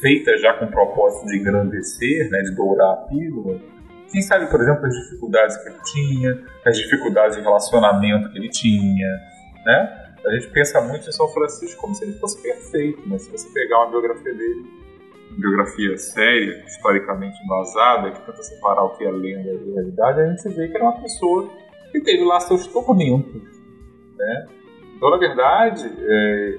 [0.00, 3.60] feitas já com o propósito de engrandecer, né, de dourar a pílula.
[4.10, 8.48] Quem sabe, por exemplo, as dificuldades que ele tinha, as dificuldades de relacionamento que ele
[8.48, 9.08] tinha,
[9.66, 10.04] né?
[10.24, 13.46] A gente pensa muito em São Francisco como se ele fosse perfeito, mas se você
[13.52, 14.64] pegar uma biografia dele,
[15.38, 20.48] biografia séria, historicamente embasada, que tenta separar o que é lenda e realidade, a gente
[20.50, 21.48] vê que era uma pessoa
[21.90, 23.42] que teve lá seus tormentos,
[24.16, 24.46] né?
[24.96, 26.58] Então, na verdade, é,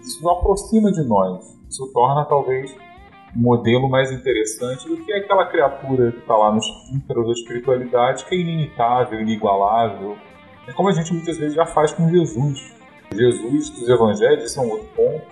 [0.00, 1.58] isso não aproxima de nós.
[1.68, 2.74] Isso torna talvez
[3.36, 8.24] um modelo mais interessante do que aquela criatura que está lá nos ínteros da espiritualidade,
[8.24, 10.16] que é inimitável, inigualável.
[10.66, 12.74] É como a gente muitas vezes já faz com Jesus.
[13.12, 15.26] Jesus dos evangelhos, esse é um outro ponto.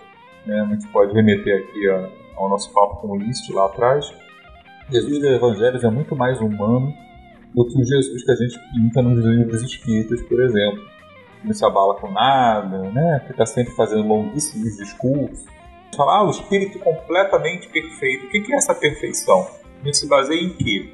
[0.47, 0.61] Né?
[0.61, 4.13] A gente pode remeter aqui a, ao nosso papo com o List lá atrás.
[4.91, 6.93] Jesus dos evangelhos é muito mais humano
[7.55, 10.93] do que o Jesus que a gente pinta nos livros espíritas, por exemplo
[11.45, 13.23] não se abala com nada, né?
[13.27, 15.45] que está sempre fazendo longuíssimos discursos.
[15.97, 18.27] Falar, ah, o espírito completamente perfeito.
[18.27, 19.47] O que é essa perfeição?
[19.83, 20.91] A gente se baseia em quê?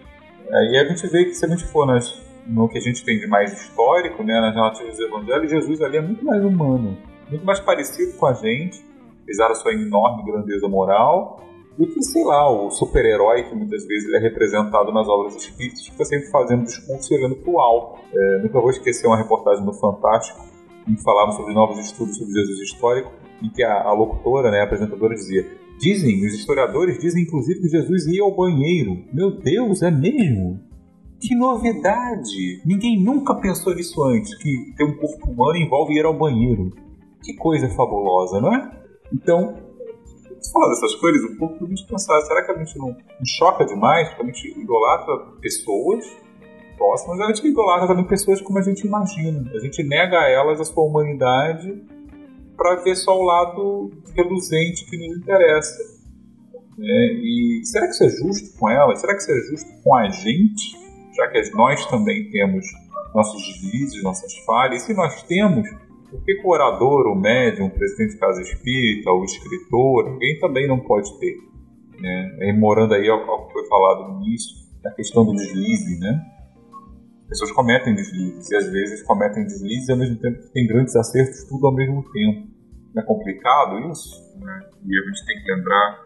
[0.51, 3.19] Aí a gente vê que se a gente for nas, no que a gente tem
[3.19, 6.97] de mais histórico, né, nas narrativas dos evangelhos, Jesus ali é muito mais humano,
[7.31, 8.85] muito mais parecido com a gente,
[9.29, 11.45] apesar da sua enorme grandeza moral,
[11.77, 15.67] do que, sei lá, o super-herói que muitas vezes ele é representado nas obras que
[15.67, 18.01] está sempre fazendo discurso e olhando para o alto.
[18.13, 20.41] É, nunca vou esquecer uma reportagem no Fantástico,
[20.89, 23.13] em que falavam sobre novos estudos sobre Jesus histórico,
[23.43, 25.47] em que a, a locutora, né, a apresentadora, dizia:
[25.79, 29.05] Dizem, os historiadores dizem inclusive que Jesus ia ao banheiro.
[29.13, 30.59] Meu Deus, é mesmo?
[31.21, 32.63] Que novidade!
[32.65, 36.73] Ninguém nunca pensou nisso antes, que ter um corpo humano envolve ir ao banheiro.
[37.23, 38.78] Que coisa fabulosa, não é?
[39.13, 39.57] Então,
[40.53, 43.27] falar dessas coisas um pouco para a gente pensar, será que a gente não, não
[43.27, 44.09] choca demais?
[44.19, 46.05] A gente idolatra pessoas
[46.77, 49.51] próximas, a gente idolatra também pessoas como a gente imagina.
[49.55, 51.83] A gente nega a elas a sua humanidade
[52.57, 55.99] para ver só o lado reluzente que nos interessa.
[56.81, 59.01] É, e será que isso é justo com elas?
[59.01, 60.77] Será que isso é justo com a gente?
[61.15, 62.65] Já que nós também temos
[63.15, 65.69] nossos deslizes, nossas falhas, e se nós temos,
[66.11, 70.67] por que o orador, o médium, o presidente de casa espírita, o escritor, alguém também
[70.67, 71.37] não pode ter?
[72.01, 72.37] Né?
[72.41, 76.25] Remorando aí ao, que foi falado no início, a questão do deslize, né?
[77.29, 81.45] pessoas cometem deslizes e às vezes cometem deslizes e ao mesmo tempo tem grandes acertos
[81.45, 82.49] tudo ao mesmo tempo.
[82.95, 84.17] Não é complicado isso?
[84.41, 84.71] Né?
[84.87, 86.05] E a gente tem que lembrar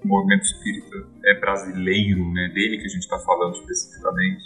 [0.00, 2.52] que o movimento espírita é brasileiro, né?
[2.54, 4.44] dele que a gente está falando especificamente.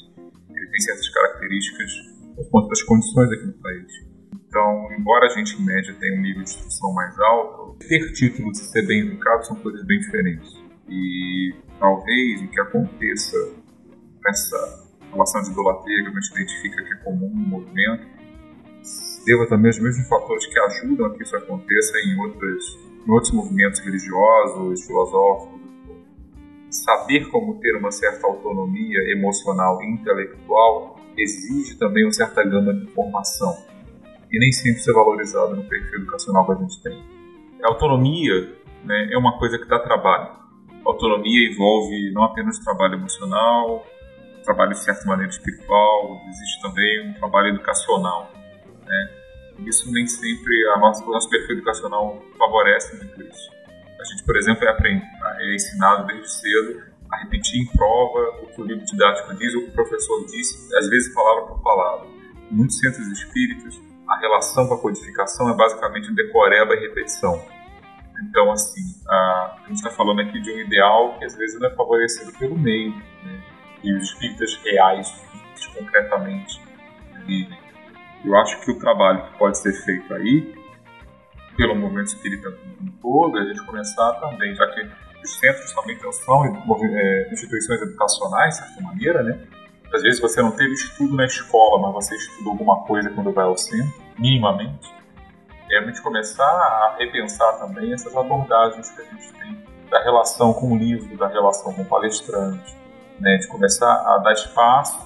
[0.49, 1.93] Ele tem certas características
[2.37, 4.13] por conta das condições aqui no país.
[4.55, 8.61] Então, embora a gente em média tenha um nível de instrução mais alto, ter títulos
[8.61, 10.49] e ser bem educado são coisas bem diferentes.
[10.88, 13.37] E talvez o que aconteça
[14.25, 18.07] nessa relação de idolatria que a gente identifica que é comum no movimento
[19.27, 22.64] deva também aos mesmos fatores que ajudam a que isso aconteça em, outras,
[23.05, 25.61] em outros movimentos religiosos, filosóficos.
[26.71, 32.85] Saber como ter uma certa autonomia emocional e intelectual exige também uma certa gama de
[32.85, 33.74] informação
[34.35, 37.05] e nem sempre ser valorizada no perfil educacional que a gente tem.
[37.62, 38.53] A autonomia
[38.85, 40.29] né, é uma coisa que dá trabalho.
[40.85, 43.87] A autonomia envolve não apenas trabalho emocional,
[44.44, 48.31] trabalho de certa maneira espiritual, existe também um trabalho educacional.
[48.85, 49.11] Né?
[49.61, 53.51] Isso nem sempre a nossa, o nosso perfil educacional favorece muito isso.
[54.01, 55.03] A gente, por exemplo, é, aprend,
[55.38, 59.62] é ensinado desde cedo a repetir em prova o que o livro didático diz o
[59.62, 62.09] que o professor disse, às vezes palavra por palavra.
[62.51, 67.40] Em muitos centros espíritas, a relação com a codificação é basicamente decoreba e repetição.
[68.23, 71.69] Então, assim, a, a gente está falando aqui de um ideal que às vezes não
[71.69, 73.43] é favorecido pelo meio, né?
[73.83, 75.12] e os espíritas reais,
[75.77, 76.61] concretamente,
[77.27, 77.59] vivem.
[78.25, 80.55] Eu acho que o trabalho que pode ser feito aí,
[81.57, 84.88] pelo movimento espírita como todo, é a gente começar também, já que
[85.23, 89.47] os centros também são é, instituições educacionais, de certa maneira, né?
[89.95, 93.45] Às vezes você não teve estudo na escola, mas você estudou alguma coisa quando vai
[93.45, 94.93] ao centro, minimamente.
[95.71, 99.57] É a gente começar a repensar também essas abordagens que a gente tem
[99.89, 102.77] da relação com o livro, da relação com o palestrante,
[103.21, 103.37] né?
[103.37, 104.99] de começar a dar espaço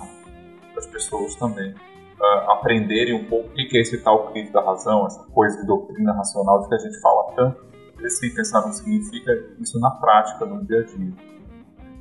[0.72, 4.64] para as pessoas também uh, aprenderem um pouco o que é esse tal crítico da
[4.64, 7.62] razão, essa coisa de doutrina racional de que a gente fala tanto,
[7.98, 11.12] eles sem pensar que significa isso na prática, no dia a dia.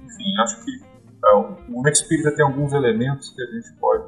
[0.06, 4.04] Enfim, acho que o movimento espírita tem alguns elementos que a gente pode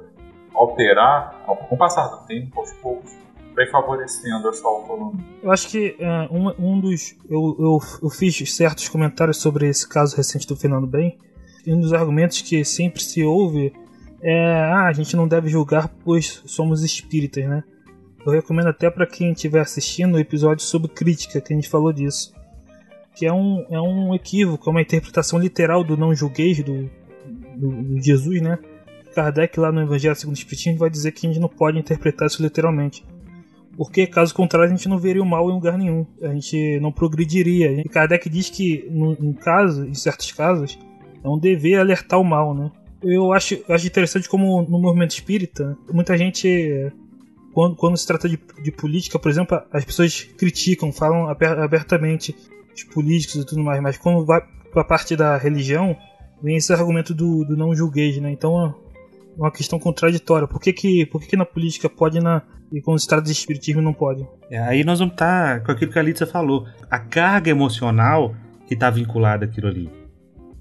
[0.54, 3.12] alterar com o passar do tempo, aos poucos,
[3.58, 5.26] ir favorecendo essa autonomia.
[5.44, 7.16] Eu acho que uh, um, um dos.
[7.30, 11.18] Eu, eu, eu fiz certos comentários sobre esse caso recente do Fernando Bem,
[11.66, 13.74] e um dos argumentos que sempre se ouve
[14.22, 17.64] é, ah, a gente não deve julgar pois somos espíritas, né?
[18.26, 21.94] Eu recomendo até para quem estiver assistindo o episódio sobre crítica, que a gente falou
[21.94, 22.34] disso.
[23.16, 26.90] Que é um, é um equívoco, é uma interpretação literal do não julgueis do,
[27.60, 28.58] do, Jesus, né?
[29.14, 32.28] Kardec, lá no Evangelho segundo o Espiritismo, vai dizer que a gente não pode interpretar
[32.28, 33.04] isso literalmente.
[33.76, 36.06] Porque, caso contrário, a gente não veria o mal em lugar nenhum.
[36.22, 37.72] A gente não progrediria.
[37.72, 40.78] E Kardec diz que, em, caso, em certos casos,
[41.24, 42.72] é um dever alertar o mal, né?
[43.02, 46.92] eu acho, acho interessante como no movimento espírita, muita gente,
[47.54, 52.36] quando, quando se trata de, de política, por exemplo, as pessoas criticam, falam abertamente
[52.76, 54.42] os políticos e tudo mais, mas quando vai
[54.72, 55.96] para a parte da religião,
[56.42, 58.32] vem esse argumento do, do não julgueis, né?
[58.32, 58.74] Então é
[59.38, 60.48] uma questão contraditória.
[60.48, 63.32] Por que, que, por que, que na política pode na, e quando se trata de
[63.32, 64.28] espiritismo não pode?
[64.50, 66.68] É, aí nós vamos estar tá com aquilo que a Litsa falou.
[66.90, 68.36] A carga emocional
[68.68, 69.90] que está vinculada àquilo ali.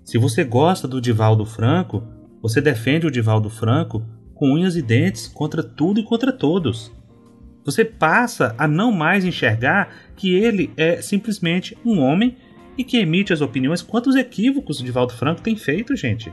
[0.05, 2.03] Se você gosta do Divaldo Franco,
[2.41, 4.03] você defende o Divaldo Franco
[4.35, 6.91] com unhas e dentes contra tudo e contra todos.
[7.65, 12.37] Você passa a não mais enxergar que ele é simplesmente um homem
[12.79, 13.83] e que emite as opiniões.
[13.83, 16.33] Quantos equívocos o Divaldo Franco tem feito, gente?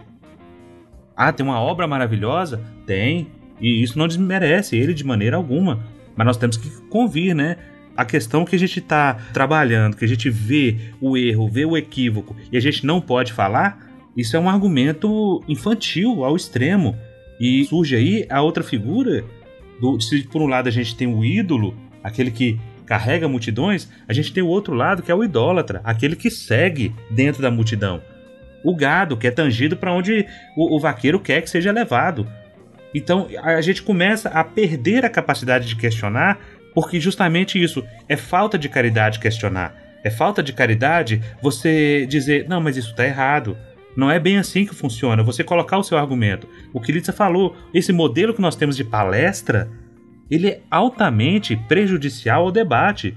[1.17, 2.62] Ah, tem uma obra maravilhosa?
[2.86, 3.27] Tem.
[3.60, 5.84] E isso não desmerece ele de maneira alguma.
[6.15, 7.58] Mas nós temos que convir, né?
[7.97, 11.75] A questão que a gente está trabalhando, que a gente vê o erro, vê o
[11.75, 16.95] equívoco e a gente não pode falar, isso é um argumento infantil ao extremo.
[17.39, 19.23] E surge aí a outra figura.
[19.79, 24.13] Do, se por um lado a gente tem o ídolo, aquele que carrega multidões, a
[24.13, 28.02] gente tem o outro lado que é o idólatra, aquele que segue dentro da multidão.
[28.63, 32.28] O gado, que é tangido para onde o, o vaqueiro quer que seja levado.
[32.93, 36.39] Então a gente começa a perder a capacidade de questionar,
[36.74, 39.76] porque justamente isso é falta de caridade questionar.
[40.04, 43.58] É falta de caridade você dizer, não, mas isso está errado.
[43.95, 45.24] Não é bem assim que funciona.
[45.24, 46.48] Você colocar o seu argumento.
[46.74, 49.69] O que Litsa falou, esse modelo que nós temos de palestra,
[50.29, 53.15] ele é altamente prejudicial ao debate.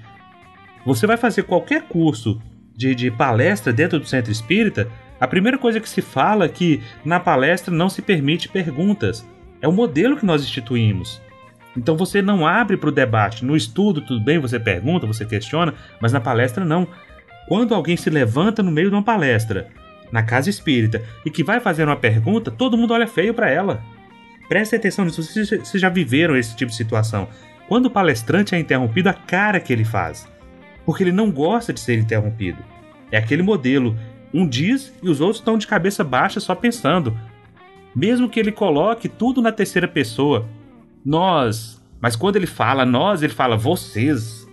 [0.85, 2.41] Você vai fazer qualquer curso
[2.77, 4.89] de, de palestra dentro do centro espírita,
[5.21, 9.29] a primeira coisa que se fala é que na palestra não se permite perguntas.
[9.61, 11.21] É o modelo que nós instituímos.
[11.77, 13.45] Então você não abre para o debate.
[13.45, 16.87] No estudo, tudo bem, você pergunta, você questiona, mas na palestra não.
[17.49, 19.69] Quando alguém se levanta no meio de uma palestra
[20.13, 23.83] na casa espírita e que vai fazer uma pergunta, todo mundo olha feio para ela.
[24.49, 27.29] Preste atenção nisso, vocês já viveram esse tipo de situação.
[27.69, 30.27] Quando o palestrante é interrompido, a cara que ele faz.
[30.87, 32.59] Porque ele não gosta de ser interrompido.
[33.13, 33.97] É aquele modelo.
[34.33, 37.15] Um diz e os outros estão de cabeça baixa só pensando.
[37.95, 40.49] Mesmo que ele coloque tudo na terceira pessoa.
[41.05, 41.83] Nós.
[42.01, 44.49] Mas quando ele fala nós, ele fala vocês.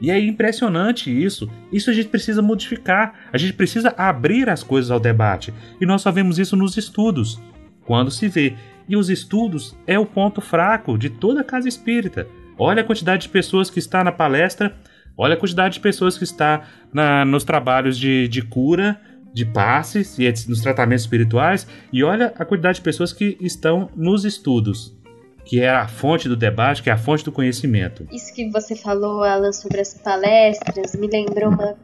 [0.00, 1.50] E é impressionante isso.
[1.72, 3.14] Isso a gente precisa modificar.
[3.32, 5.52] A gente precisa abrir as coisas ao debate.
[5.80, 7.40] E nós só vemos isso nos estudos.
[7.84, 8.54] Quando se vê.
[8.88, 12.26] E os estudos é o ponto fraco de toda casa espírita.
[12.58, 14.76] Olha a quantidade de pessoas que está na palestra,
[15.16, 19.00] olha a quantidade de pessoas que está na, nos trabalhos de, de cura,
[19.32, 24.24] de passes e nos tratamentos espirituais, e olha a quantidade de pessoas que estão nos
[24.24, 24.96] estudos,
[25.44, 28.06] que é a fonte do debate, que é a fonte do conhecimento.
[28.12, 31.74] Isso que você falou, Alan, sobre as palestras, me lembrou uma,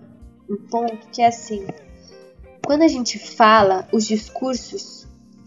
[0.48, 1.66] um ponto que é assim:
[2.64, 4.99] quando a gente fala, os discursos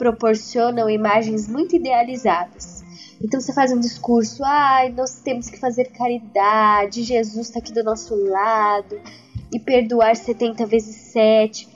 [0.04, 2.84] proporcionam imagens muito idealizadas.
[3.24, 7.72] Então você faz um discurso, ai, ah, nós temos que fazer caridade, Jesus está aqui
[7.72, 9.00] do nosso lado,
[9.54, 11.70] e perdoar 70 vezes 7.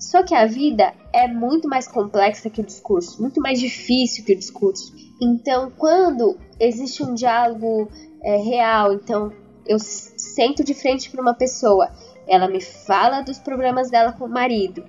[0.00, 4.32] Só que a vida é muito mais complexa que o discurso, muito mais difícil que
[4.32, 4.94] o discurso.
[5.20, 7.90] Então, quando existe um diálogo
[8.22, 9.30] é, real, então
[9.66, 11.92] eu sento de frente para uma pessoa,
[12.26, 14.82] ela me fala dos problemas dela com o marido,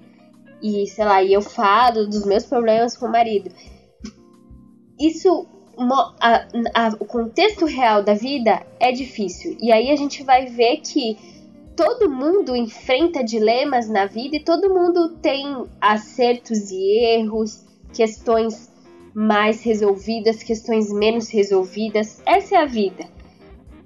[0.62, 3.52] e sei lá, e eu falo dos meus problemas com o marido.
[5.00, 5.48] Isso
[6.20, 9.58] a, a, o contexto real da vida é difícil.
[9.60, 11.18] E aí a gente vai ver que
[11.76, 18.72] todo mundo enfrenta dilemas na vida e todo mundo tem acertos e erros, questões
[19.14, 22.22] mais resolvidas, questões menos resolvidas.
[22.26, 23.06] Essa é a vida.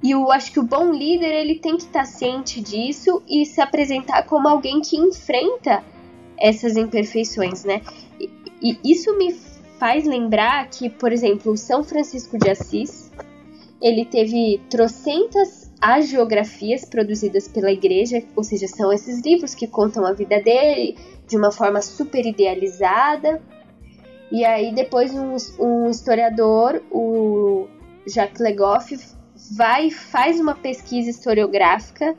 [0.01, 3.59] E eu acho que o bom líder ele tem que estar ciente disso e se
[3.59, 5.83] apresentar como alguém que enfrenta
[6.39, 7.81] essas imperfeições, né?
[8.19, 8.29] E,
[8.61, 9.33] e isso me
[9.79, 13.11] faz lembrar que, por exemplo, São Francisco de Assis,
[13.81, 20.11] ele teve trocentas agiografias produzidas pela igreja, ou seja, são esses livros que contam a
[20.11, 23.41] vida dele de uma forma super idealizada.
[24.29, 27.67] E aí depois um, um historiador, o
[28.05, 28.97] Jacques Legoff,
[29.55, 32.15] vai faz uma pesquisa historiográfica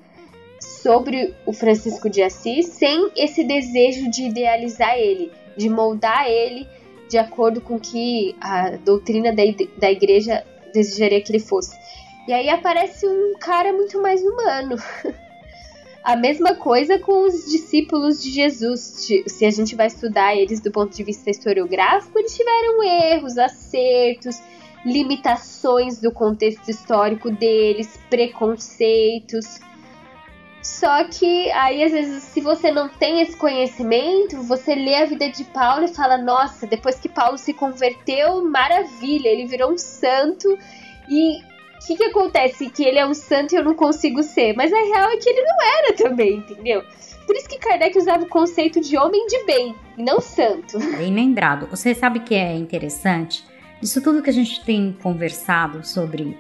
[0.83, 6.67] sobre o Francisco de Assis sem esse desejo de idealizar ele, de moldar ele
[7.09, 11.77] de acordo com que a doutrina da, igreja desejaria que ele fosse.
[12.29, 14.77] E aí aparece um cara muito mais humano.
[16.05, 19.09] a mesma coisa com os discípulos de Jesus.
[19.27, 24.41] Se a gente vai estudar eles do ponto de vista historiográfico, eles tiveram erros, acertos,
[24.87, 29.59] limitações do contexto histórico deles, preconceitos.
[30.63, 35.31] Só que aí, às vezes, se você não tem esse conhecimento, você lê a vida
[35.31, 40.59] de Paulo e fala: Nossa, depois que Paulo se converteu, maravilha, ele virou um santo.
[41.09, 42.69] E o que, que acontece?
[42.69, 44.55] Que ele é um santo e eu não consigo ser.
[44.55, 46.85] Mas a real é que ele não era também, entendeu?
[47.27, 50.79] Por isso que Kardec usava o conceito de homem de bem e não santo.
[50.99, 51.67] Bem lembrado.
[51.69, 53.45] Você sabe que é interessante?
[53.81, 56.37] Isso tudo que a gente tem conversado sobre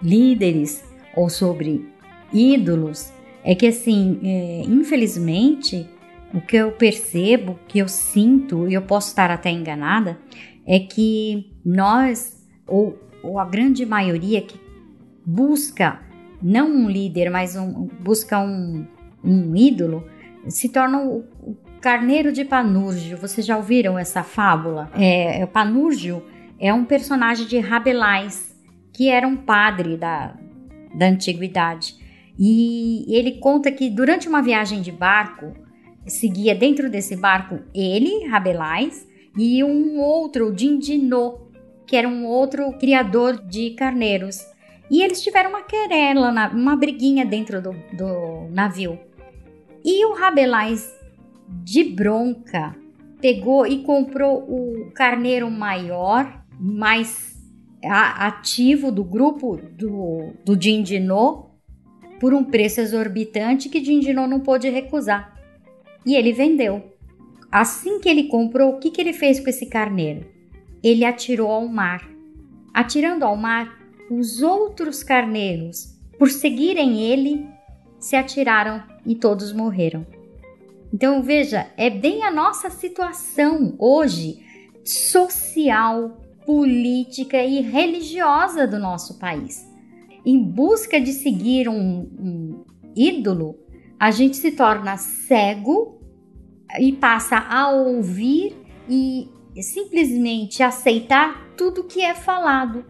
[0.00, 0.84] líderes
[1.16, 1.90] ou sobre
[2.32, 3.15] ídolos
[3.46, 5.88] é que assim, é, infelizmente,
[6.34, 10.18] o que eu percebo, que eu sinto, e eu posso estar até enganada,
[10.66, 14.58] é que nós, ou, ou a grande maioria que
[15.24, 16.00] busca
[16.42, 18.84] não um líder, mas um, busca um,
[19.22, 20.04] um ídolo,
[20.48, 23.16] se torna o, o carneiro de Panúrgio.
[23.16, 24.90] Vocês já ouviram essa fábula?
[24.92, 26.20] É, o Panúrgio
[26.58, 28.56] é um personagem de Rabelais,
[28.92, 30.34] que era um padre da,
[30.92, 32.05] da antiguidade.
[32.38, 35.52] E ele conta que durante uma viagem de barco,
[36.06, 39.06] seguia dentro desse barco ele, Rabelais,
[39.36, 41.50] e um outro, Dindinô,
[41.86, 44.44] que era um outro criador de carneiros.
[44.90, 48.98] E eles tiveram uma querela, uma briguinha dentro do, do navio.
[49.84, 50.94] E o Rabelais,
[51.48, 52.74] de bronca,
[53.20, 57.36] pegou e comprou o carneiro maior, mais
[57.84, 61.50] ativo do grupo do, do Dindinô,
[62.18, 65.34] por um preço exorbitante que Dindinô não pôde recusar.
[66.04, 66.94] E ele vendeu.
[67.50, 70.26] Assim que ele comprou, o que, que ele fez com esse carneiro?
[70.82, 72.08] Ele atirou ao mar.
[72.72, 73.78] Atirando ao mar,
[74.10, 77.46] os outros carneiros, por seguirem ele,
[77.98, 80.06] se atiraram e todos morreram.
[80.92, 84.44] Então veja, é bem a nossa situação hoje,
[84.84, 89.65] social, política e religiosa do nosso país
[90.26, 92.64] em busca de seguir um, um
[92.96, 93.56] ídolo,
[93.98, 96.00] a gente se torna cego
[96.80, 98.56] e passa a ouvir
[98.90, 99.28] e
[99.62, 102.84] simplesmente aceitar tudo que é falado,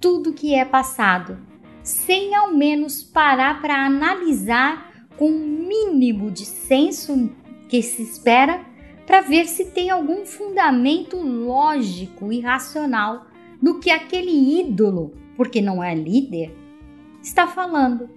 [0.00, 1.38] tudo que é passado,
[1.82, 7.30] sem ao menos parar para analisar com o mínimo de senso
[7.68, 8.64] que se espera
[9.06, 13.26] para ver se tem algum fundamento lógico e racional
[13.60, 16.61] no que aquele ídolo, porque não é líder,
[17.22, 18.10] está falando.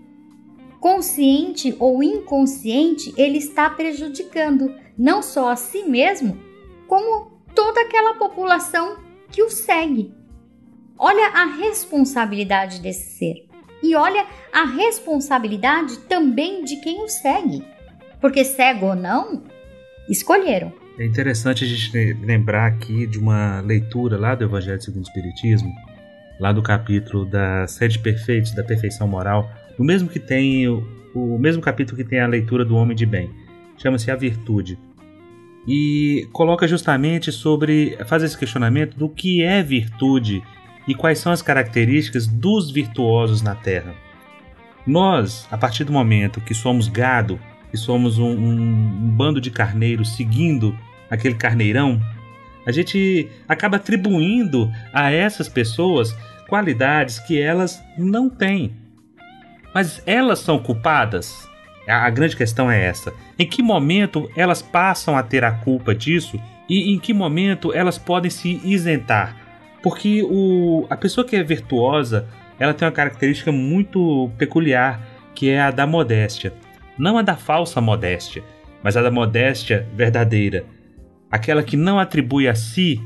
[0.79, 6.37] Consciente ou inconsciente, ele está prejudicando não só a si mesmo,
[6.87, 8.97] como toda aquela população
[9.31, 10.13] que o segue.
[10.97, 13.45] Olha a responsabilidade desse ser.
[13.83, 17.63] E olha a responsabilidade também de quem o segue.
[18.21, 19.43] Porque cego ou não,
[20.09, 20.73] escolheram.
[20.97, 25.73] É interessante a gente lembrar aqui de uma leitura lá do Evangelho segundo o Espiritismo,
[26.39, 31.37] lá do capítulo da Sede Perfeitos, da Perfeição Moral, o mesmo que tem o, o
[31.39, 33.29] mesmo capítulo que tem a leitura do Homem de Bem.
[33.77, 34.77] Chama-se A Virtude.
[35.67, 37.97] E coloca justamente sobre.
[38.05, 40.43] faz esse questionamento do que é virtude
[40.87, 43.95] e quais são as características dos virtuosos na Terra.
[44.85, 47.39] Nós, a partir do momento que somos gado,
[47.71, 50.77] que somos um, um, um bando de carneiros seguindo
[51.09, 51.99] aquele carneirão,
[52.65, 56.15] a gente acaba atribuindo a essas pessoas
[56.47, 58.73] qualidades que elas não têm.
[59.73, 61.49] Mas elas são culpadas?
[61.87, 63.13] A grande questão é essa.
[63.37, 67.97] Em que momento elas passam a ter a culpa disso e em que momento elas
[67.97, 69.35] podem se isentar?
[69.83, 72.27] Porque o, a pessoa que é virtuosa,
[72.59, 74.99] ela tem uma característica muito peculiar,
[75.35, 76.53] que é a da modéstia.
[76.97, 78.43] Não a da falsa modéstia,
[78.81, 80.65] mas a da modéstia verdadeira.
[81.35, 82.97] Aquela que não atribui a si,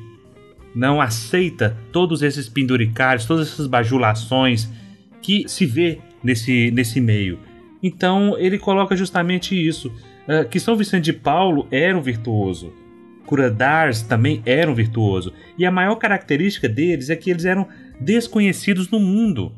[0.76, 4.70] não aceita todos esses penduricários, todas essas bajulações
[5.20, 7.40] que se vê nesse, nesse meio.
[7.82, 9.88] Então ele coloca justamente isso,
[10.28, 12.72] uh, que São Vicente de Paulo era um virtuoso.
[13.26, 15.34] Curadars também era um virtuoso.
[15.58, 17.68] E a maior característica deles é que eles eram
[18.00, 19.56] desconhecidos no mundo.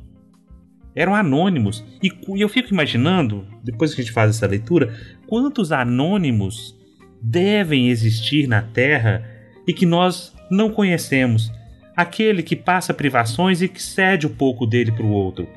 [0.95, 1.83] Eram anônimos.
[2.01, 2.09] E
[2.41, 4.97] eu fico imaginando, depois que a gente faz essa leitura,
[5.27, 6.79] quantos anônimos
[7.21, 9.23] devem existir na Terra
[9.67, 11.51] e que nós não conhecemos.
[11.95, 15.47] Aquele que passa privações e que cede o pouco dele para o outro.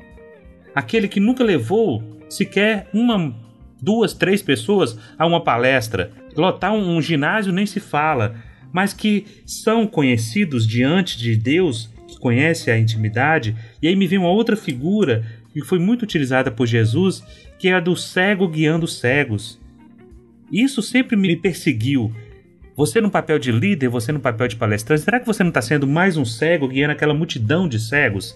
[0.73, 3.33] Aquele que nunca levou sequer uma,
[3.81, 8.35] duas, três pessoas a uma palestra lotar um, um ginásio nem se fala,
[8.71, 14.19] mas que são conhecidos diante de Deus, que conhece a intimidade, e aí me vem
[14.19, 17.23] uma outra figura que foi muito utilizada por Jesus,
[17.57, 19.59] que é a do cego guiando cegos.
[20.51, 22.13] Isso sempre me perseguiu.
[22.75, 25.61] Você no papel de líder, você no papel de palestrante, será que você não está
[25.61, 28.35] sendo mais um cego guiando aquela multidão de cegos?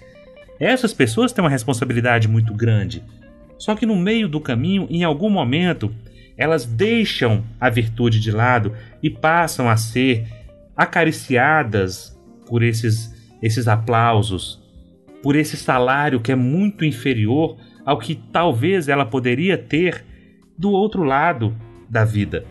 [0.60, 3.03] Essas pessoas têm uma responsabilidade muito grande.
[3.57, 5.93] Só que no meio do caminho, em algum momento,
[6.38, 10.26] elas deixam a virtude de lado e passam a ser
[10.76, 14.62] acariciadas por esses, esses aplausos,
[15.22, 20.05] por esse salário que é muito inferior ao que talvez ela poderia ter
[20.57, 21.53] do outro lado
[21.90, 22.46] da vida.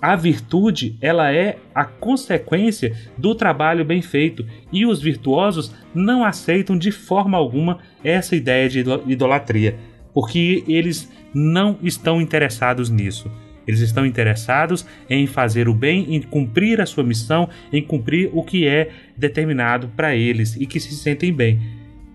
[0.00, 6.78] A virtude, ela é a consequência do trabalho bem feito, e os virtuosos não aceitam
[6.78, 9.76] de forma alguma essa ideia de idolatria,
[10.14, 13.30] porque eles não estão interessados nisso.
[13.66, 18.42] Eles estão interessados em fazer o bem, em cumprir a sua missão, em cumprir o
[18.42, 21.60] que é determinado para eles e que se sentem bem.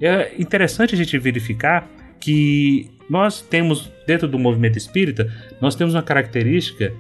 [0.02, 1.88] É interessante a gente verificar
[2.20, 6.94] que nós temos, dentro do movimento espírita, nós temos uma característica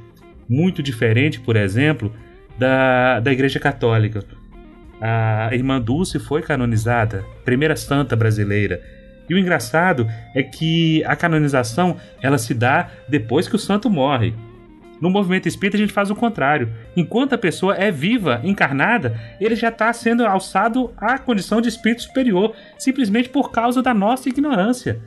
[0.47, 2.13] muito diferente, por exemplo,
[2.57, 4.23] da, da Igreja Católica.
[5.01, 8.81] A irmã Dulce foi canonizada, primeira santa brasileira.
[9.29, 14.33] E o engraçado é que a canonização ela se dá depois que o santo morre.
[15.01, 16.71] No movimento espírita a gente faz o contrário.
[16.95, 22.03] Enquanto a pessoa é viva, encarnada, ele já está sendo alçado à condição de espírito
[22.03, 25.01] superior, simplesmente por causa da nossa ignorância.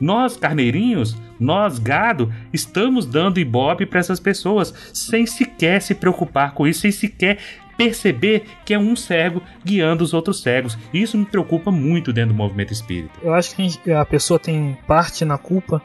[0.00, 6.66] Nós, carneirinhos, nós, gado, estamos dando ibope para essas pessoas, sem sequer se preocupar com
[6.66, 7.38] isso, sem sequer
[7.76, 10.76] perceber que é um cego guiando os outros cegos.
[10.92, 13.18] E isso me preocupa muito dentro do movimento espírita.
[13.22, 15.82] Eu acho que a pessoa tem parte na culpa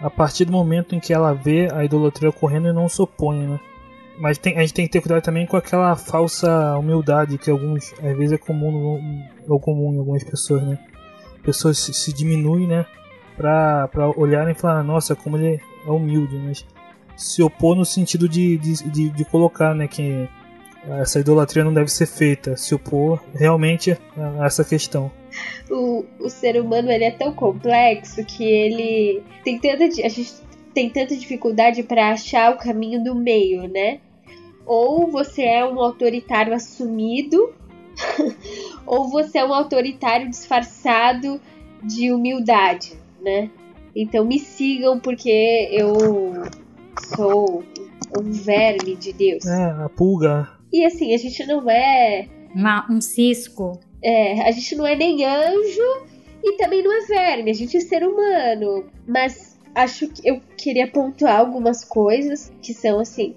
[0.00, 3.46] a partir do momento em que ela vê a idolatria ocorrendo e não se opõe,
[3.46, 3.60] né?
[4.18, 7.92] Mas tem, a gente tem que ter cuidado também com aquela falsa humildade que alguns,
[7.94, 10.78] às vezes é comum, é comum em algumas pessoas, né?
[11.42, 12.86] Pessoas se, se diminuem, né?
[13.36, 16.64] Pra, pra olharem e falar, nossa, como ele é humilde, mas
[17.16, 19.88] se opor no sentido de, de, de, de colocar, né?
[19.88, 20.28] Que
[21.00, 25.10] essa idolatria não deve ser feita, se opor realmente a essa questão.
[25.70, 30.32] O, o ser humano ele é tão complexo que ele tem tanta a gente
[30.74, 34.00] tem tanta dificuldade para achar o caminho do meio, né?
[34.66, 37.54] Ou você é um autoritário assumido,
[38.84, 41.40] ou você é um autoritário disfarçado
[41.82, 42.94] de humildade,
[43.24, 43.50] né?
[43.96, 45.94] Então me sigam porque eu
[47.16, 47.64] sou
[48.18, 49.46] um verme de Deus.
[49.46, 52.26] É, a pulga e assim, a gente não é.
[52.52, 53.78] Uma, um cisco.
[54.02, 56.06] É, a gente não é nem anjo
[56.42, 58.84] e também não é verme, a gente é ser humano.
[59.06, 63.36] Mas acho que eu queria pontuar algumas coisas que são assim.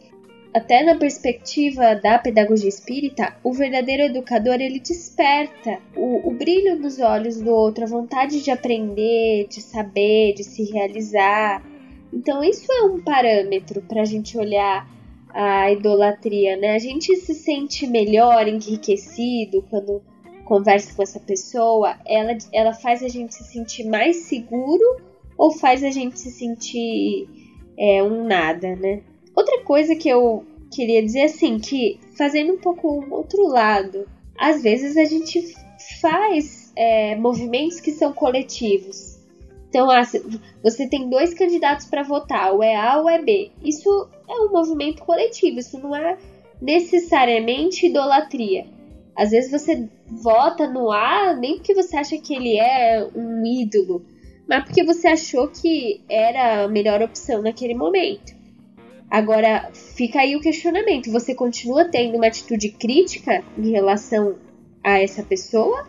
[0.57, 6.99] Até na perspectiva da pedagogia espírita, o verdadeiro educador ele desperta o, o brilho nos
[6.99, 11.63] olhos do outro, a vontade de aprender, de saber, de se realizar.
[12.11, 14.89] Então, isso é um parâmetro para a gente olhar
[15.29, 16.73] a idolatria, né?
[16.73, 20.01] A gente se sente melhor, enriquecido quando
[20.43, 21.97] conversa com essa pessoa.
[22.03, 25.01] Ela, ela faz a gente se sentir mais seguro
[25.37, 27.29] ou faz a gente se sentir
[27.77, 29.03] é, um nada, né?
[29.37, 34.63] Outra coisa que eu queria dizer assim, que fazendo um pouco o outro lado, às
[34.63, 35.53] vezes a gente
[36.01, 39.19] faz é, movimentos que são coletivos.
[39.69, 40.01] Então, ah,
[40.63, 43.51] você tem dois candidatos para votar, ou é A ou é B.
[43.63, 46.17] Isso é um movimento coletivo, isso não é
[46.59, 48.65] necessariamente idolatria.
[49.15, 54.03] Às vezes você vota no A nem porque você acha que ele é um ídolo,
[54.49, 58.36] mas porque você achou que era a melhor opção naquele momento.
[59.09, 64.35] Agora, fica aí o questionamento: você continua tendo uma atitude crítica em relação
[64.83, 65.87] a essa pessoa?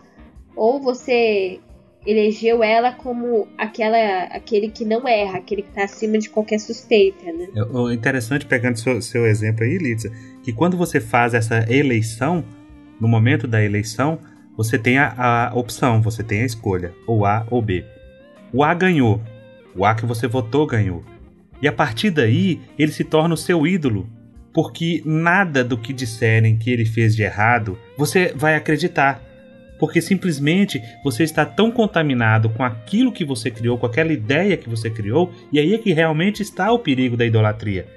[0.55, 1.59] Ou você
[2.05, 7.25] elegeu ela como aquela, aquele que não erra, aquele que está acima de qualquer suspeita,
[7.31, 7.47] né?
[7.55, 10.11] É interessante, pegando seu, seu exemplo aí, Litsa,
[10.41, 12.43] que quando você faz essa eleição,
[12.99, 14.19] no momento da eleição,
[14.55, 17.85] você tem a, a opção, você tem a escolha, ou A ou B.
[18.51, 19.21] O A ganhou,
[19.75, 21.03] o A que você votou ganhou.
[21.61, 24.09] E a partir daí, ele se torna o seu ídolo,
[24.53, 29.21] porque nada do que disserem que ele fez de errado você vai acreditar
[29.79, 34.69] porque simplesmente você está tão contaminado com aquilo que você criou, com aquela ideia que
[34.69, 37.87] você criou, e aí é que realmente está o perigo da idolatria.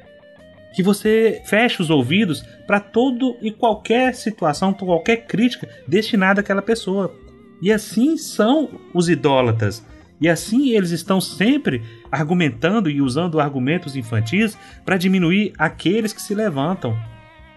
[0.74, 7.14] Que você fecha os ouvidos para todo e qualquer situação, qualquer crítica destinada àquela pessoa.
[7.60, 9.84] E assim são os idólatras.
[10.22, 16.32] E assim eles estão sempre argumentando e usando argumentos infantis para diminuir aqueles que se
[16.32, 16.96] levantam.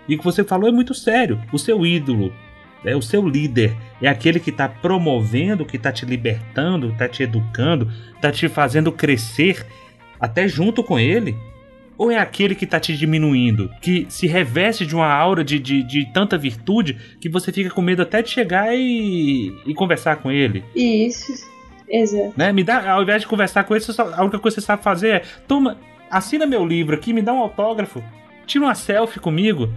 [0.09, 1.39] E o que você falou é muito sério.
[1.53, 2.34] O seu ídolo,
[2.84, 7.22] é o seu líder, é aquele que está promovendo, que está te libertando, está te
[7.22, 9.63] educando, está te fazendo crescer
[10.20, 11.36] até junto com ele?
[11.97, 15.82] Ou é aquele que está te diminuindo, que se reveste de uma aura de, de,
[15.82, 20.30] de, tanta virtude que você fica com medo até de chegar e, e conversar com
[20.30, 20.63] ele?
[20.76, 21.32] Isso,
[21.89, 22.33] exato.
[22.36, 22.51] Né?
[22.51, 23.83] Me dá, ao invés de conversar com ele,
[24.15, 25.77] a única coisa que você sabe fazer é: toma,
[26.09, 28.03] assina meu livro aqui, me dá um autógrafo,
[28.45, 29.71] tira uma selfie comigo,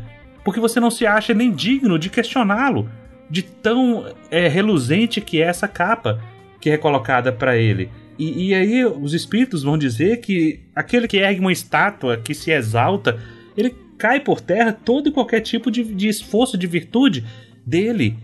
[0.44, 2.88] porque você não se acha nem digno de questioná-lo,
[3.30, 6.20] de tão é, reluzente que é essa capa
[6.61, 7.90] que é colocada para ele.
[8.18, 12.50] E, e, aí os espíritos vão dizer que aquele que ergue uma estátua, que se
[12.50, 13.20] exalta,
[13.56, 17.24] ele cai por terra todo e qualquer tipo de, de esforço de virtude
[17.64, 18.16] dele.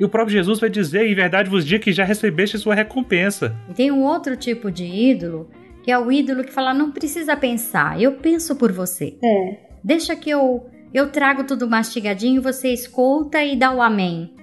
[0.00, 3.54] E o próprio Jesus vai dizer: em verdade vos digo que já recebeste sua recompensa.
[3.68, 5.50] E tem um outro tipo de ídolo,
[5.82, 9.14] que é o ídolo que fala: não precisa pensar, eu penso por você.
[9.22, 9.58] É.
[9.84, 14.34] Deixa que eu eu trago tudo mastigadinho, você escuta e dá o amém.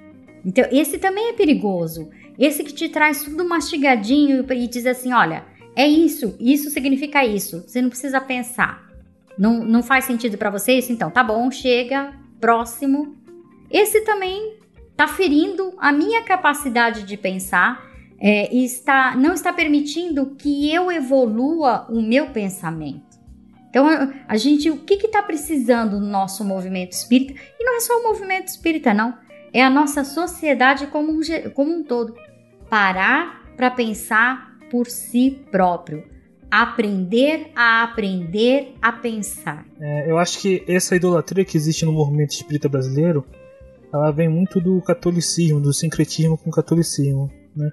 [0.46, 2.10] Então, esse também é perigoso.
[2.40, 5.44] Esse que te traz tudo mastigadinho e diz assim: olha,
[5.76, 7.64] é isso, isso significa isso.
[7.68, 8.88] Você não precisa pensar.
[9.38, 10.92] Não, não faz sentido para você isso?
[10.92, 13.16] Então, tá bom, chega, próximo.
[13.70, 14.57] Esse também
[14.98, 17.88] está ferindo a minha capacidade de pensar
[18.20, 23.06] é, e está, não está permitindo que eu evolua o meu pensamento.
[23.70, 23.86] Então,
[24.28, 27.40] a gente, o que está precisando no nosso movimento espírita?
[27.60, 29.14] E não é só o movimento espírita, não.
[29.54, 31.22] É a nossa sociedade como um,
[31.54, 32.16] como um todo.
[32.68, 36.04] Parar para pensar por si próprio.
[36.50, 39.64] Aprender a aprender a pensar.
[39.80, 43.24] É, eu acho que essa idolatria que existe no movimento espírita brasileiro,
[43.94, 47.72] ela vem muito do catolicismo, do sincretismo com o catolicismo, né?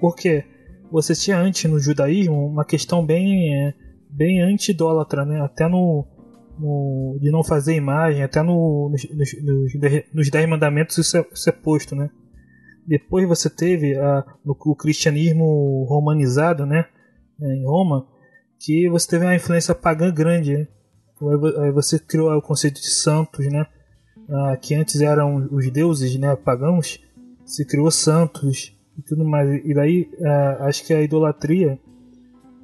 [0.00, 0.44] Porque
[0.90, 3.74] você tinha antes no judaísmo uma questão bem é,
[4.08, 5.40] bem anti-idólatra, né?
[5.40, 6.06] Até no,
[6.58, 11.48] no, de não fazer imagem, até no, nos, nos, nos Dez Mandamentos isso é, isso
[11.48, 12.10] é posto, né?
[12.86, 16.86] Depois você teve a, no, o cristianismo romanizado, né?
[17.40, 18.06] Em Roma,
[18.58, 20.66] que você teve uma influência pagã grande, né?
[21.62, 23.66] Aí você criou o conceito de santos, né?
[24.32, 26.36] Ah, que antes eram os deuses, né?
[26.36, 27.00] Pagãos,
[27.44, 29.64] se criou santos e tudo mais.
[29.64, 31.78] E daí ah, acho que a idolatria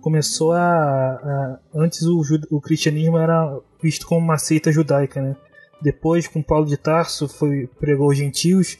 [0.00, 5.34] começou a, a antes o, o, cristianismo era visto como uma seita judaica, né?
[5.82, 8.78] Depois, com Paulo de Tarso, foi pregou os gentios,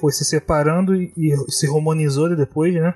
[0.00, 2.94] foi se separando e, e se romanizou depois, né?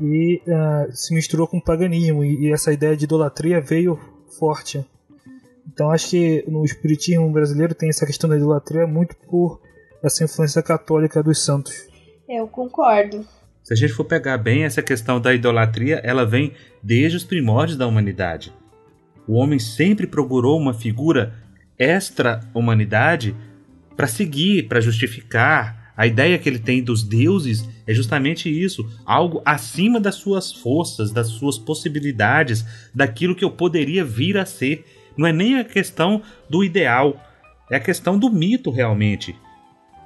[0.00, 3.98] E uh, se misturou com o paganismo e, e, essa ideia de idolatria veio
[4.38, 4.84] forte.
[5.66, 9.60] Então acho que no espiritismo brasileiro tem essa questão da idolatria muito por
[10.02, 11.88] essa influência católica dos santos.
[12.28, 13.24] Eu concordo.
[13.62, 16.52] Se a gente for pegar bem essa questão da idolatria, ela vem
[16.82, 18.52] desde os primórdios da humanidade.
[19.26, 21.34] O homem sempre procurou uma figura
[21.78, 23.36] extra-humanidade
[23.96, 25.92] para seguir, para justificar.
[25.96, 31.12] A ideia que ele tem dos deuses é justamente isso: algo acima das suas forças,
[31.12, 34.84] das suas possibilidades, daquilo que eu poderia vir a ser.
[35.16, 37.16] Não é nem a questão do ideal,
[37.70, 39.34] é a questão do mito realmente.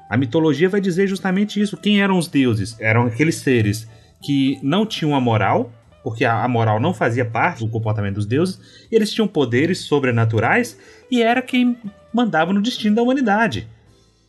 [0.09, 1.77] A mitologia vai dizer justamente isso.
[1.77, 2.77] Quem eram os deuses?
[2.81, 3.89] Eram aqueles seres
[4.23, 8.61] que não tinham a moral, porque a moral não fazia parte do comportamento dos deuses,
[8.91, 10.79] eles tinham poderes sobrenaturais
[11.11, 11.77] e era quem
[12.13, 13.69] mandava no destino da humanidade.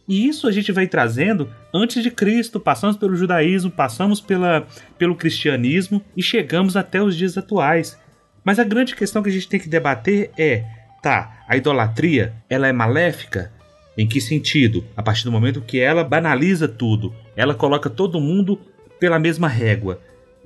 [0.08, 4.66] E isso a gente vai trazendo antes de Cristo, passamos pelo judaísmo, passamos pela,
[4.98, 8.00] pelo cristianismo e chegamos até os dias atuais.
[8.48, 10.64] Mas a grande questão que a gente tem que debater é:
[11.02, 13.52] tá, a idolatria, ela é maléfica?
[13.98, 14.86] Em que sentido?
[14.96, 18.58] A partir do momento que ela banaliza tudo, ela coloca todo mundo
[19.02, 20.00] pela mesma régua.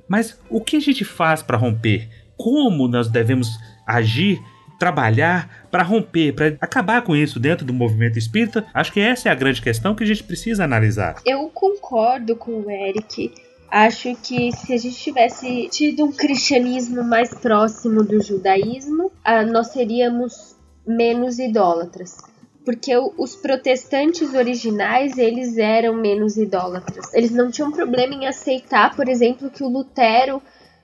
[0.08, 2.08] Mas o que a gente faz para romper?
[2.36, 3.50] Como nós devemos
[3.86, 4.42] agir,
[4.80, 8.66] trabalhar para romper, para acabar com isso dentro do movimento espírita?
[8.74, 11.20] Acho que essa é a grande questão que a gente precisa analisar.
[11.24, 13.30] Eu concordo com o Eric.
[13.72, 19.68] Acho que se a gente tivesse tido um cristianismo mais próximo do judaísmo, ah, nós
[19.68, 20.54] seríamos
[20.86, 22.18] menos idólatras
[22.64, 27.12] porque os protestantes originais eles eram menos idólatras.
[27.12, 30.40] Eles não tinham problema em aceitar, por exemplo, que o Lutero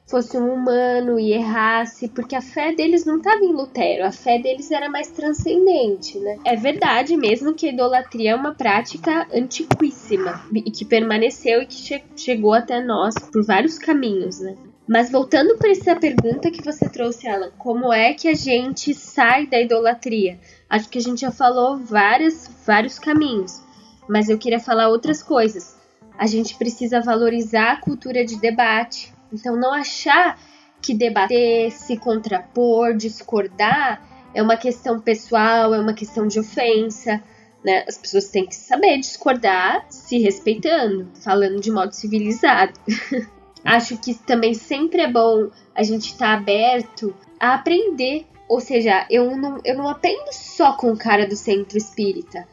[0.09, 4.38] fosse um humano e errasse, porque a fé deles não estava em Lutero, a fé
[4.38, 6.38] deles era mais transcendente, né?
[6.44, 11.76] É verdade mesmo que a idolatria é uma prática antiquíssima e que permaneceu e que
[11.76, 14.56] che chegou até nós por vários caminhos, né?
[14.88, 19.46] Mas voltando para essa pergunta que você trouxe, Alan, como é que a gente sai
[19.46, 20.38] da idolatria?
[20.68, 23.62] Acho que a gente já falou vários, vários caminhos,
[24.09, 25.76] mas eu queria falar outras coisas.
[26.18, 29.12] A gente precisa valorizar a cultura de debate.
[29.33, 30.39] Então, não achar
[30.81, 34.03] que debater, se contrapor, discordar
[34.35, 37.22] é uma questão pessoal, é uma questão de ofensa.
[37.64, 37.85] Né?
[37.89, 42.72] As pessoas têm que saber discordar se respeitando, falando de modo civilizado.
[43.64, 48.26] Acho que também sempre é bom a gente estar tá aberto a aprender.
[48.49, 52.47] Ou seja, eu não, eu não aprendo só com o cara do centro espírita.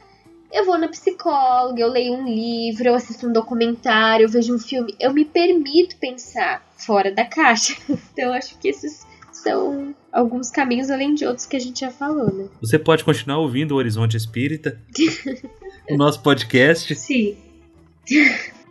[0.56, 4.58] Eu vou na psicóloga, eu leio um livro, eu assisto um documentário, eu vejo um
[4.58, 4.96] filme.
[4.98, 7.76] Eu me permito pensar fora da caixa.
[8.16, 12.34] Então, acho que esses são alguns caminhos além de outros que a gente já falou,
[12.34, 12.46] né?
[12.62, 14.80] Você pode continuar ouvindo o Horizonte Espírita,
[15.92, 16.96] o nosso podcast.
[16.96, 17.36] Sim.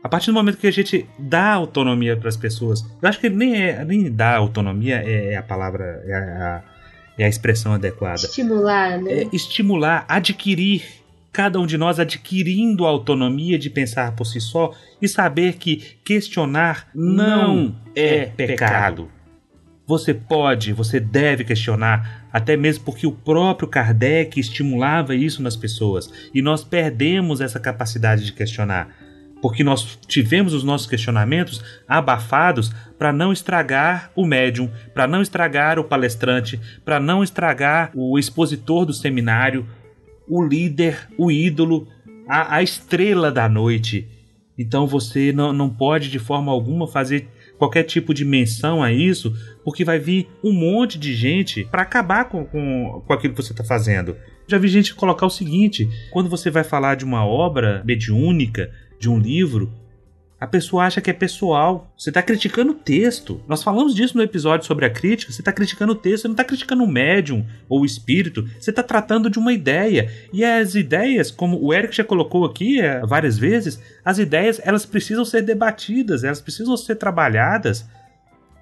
[0.02, 3.28] A partir do momento que a gente dá autonomia para as pessoas, eu acho que
[3.28, 6.62] nem, é, nem dar autonomia é, é a palavra, é a,
[7.18, 8.22] é a expressão adequada.
[8.22, 9.12] Estimular, né?
[9.12, 11.03] É estimular, adquirir
[11.34, 14.72] cada um de nós adquirindo a autonomia de pensar por si só
[15.02, 19.10] e saber que questionar não é pecado.
[19.84, 26.08] Você pode, você deve questionar, até mesmo porque o próprio Kardec estimulava isso nas pessoas
[26.32, 28.88] e nós perdemos essa capacidade de questionar
[29.42, 35.78] porque nós tivemos os nossos questionamentos abafados para não estragar o médium, para não estragar
[35.78, 39.66] o palestrante, para não estragar o expositor do seminário,
[40.28, 41.86] o líder, o ídolo,
[42.28, 44.08] a, a estrela da noite.
[44.56, 49.34] Então você não, não pode de forma alguma fazer qualquer tipo de menção a isso,
[49.64, 53.52] porque vai vir um monte de gente para acabar com, com, com aquilo que você
[53.52, 54.16] está fazendo.
[54.46, 59.08] Já vi gente colocar o seguinte: quando você vai falar de uma obra mediúnica, de
[59.08, 59.72] um livro,
[60.40, 61.90] a pessoa acha que é pessoal.
[61.96, 63.40] Você está criticando o texto.
[63.48, 65.32] Nós falamos disso no episódio sobre a crítica.
[65.32, 68.46] Você está criticando o texto, você não está criticando o médium ou o espírito.
[68.58, 70.10] Você está tratando de uma ideia.
[70.32, 74.84] E as ideias, como o Eric já colocou aqui é, várias vezes, as ideias elas
[74.84, 77.86] precisam ser debatidas, elas precisam ser trabalhadas.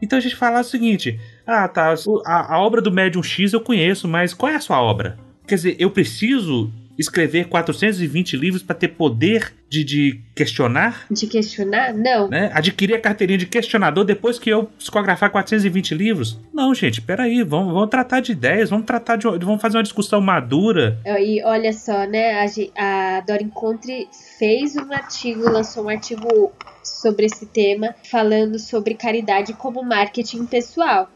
[0.00, 1.94] Então a gente fala o seguinte: ah, tá,
[2.26, 5.18] a, a obra do médium X eu conheço, mas qual é a sua obra?
[5.46, 11.06] Quer dizer, eu preciso escrever 420 livros para ter poder de, de, questionar?
[11.10, 11.94] De questionar?
[11.94, 12.28] Não.
[12.28, 12.50] Né?
[12.52, 16.38] Adquirir a carteirinha de questionador depois que eu psicografar 420 livros?
[16.52, 19.26] Não, gente, peraí, vamos, vamos tratar de ideias, vamos tratar de.
[19.26, 20.98] Vamos fazer uma discussão madura.
[21.20, 22.44] E olha só, né?
[22.76, 28.94] A, a Dora Encontre fez um artigo, lançou um artigo sobre esse tema, falando sobre
[28.94, 31.08] caridade como marketing pessoal.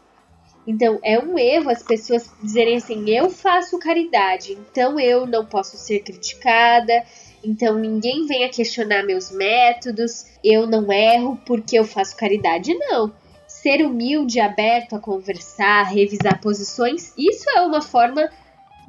[0.67, 5.77] Então é um erro as pessoas dizerem assim: eu faço caridade, então eu não posso
[5.77, 7.05] ser criticada,
[7.41, 12.73] então ninguém venha questionar meus métodos, eu não erro porque eu faço caridade.
[12.73, 13.13] Não.
[13.47, 18.29] Ser humilde, aberto a conversar, revisar posições, isso é uma forma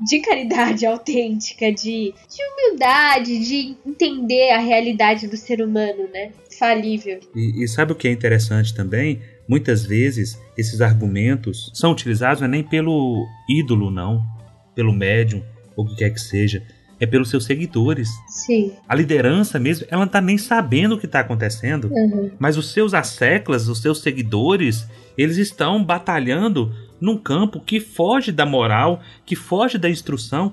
[0.05, 6.33] de caridade autêntica, de, de humildade, de entender a realidade do ser humano, né?
[6.59, 7.21] Falível.
[7.37, 9.23] E, e sabe o que é interessante também?
[9.49, 14.23] Muitas vezes esses argumentos são utilizados não é nem pelo ídolo, não,
[14.75, 15.43] pelo médium
[15.75, 16.63] ou o que quer que seja,
[17.01, 18.09] é pelos seus seguidores.
[18.29, 18.73] Sim.
[18.89, 22.31] A liderança mesmo, ela não tá nem sabendo o que está acontecendo, Uhum.
[22.39, 24.87] mas os seus asseclas, os seus seguidores,
[25.17, 30.53] eles estão batalhando num campo que foge da moral, que foge da instrução.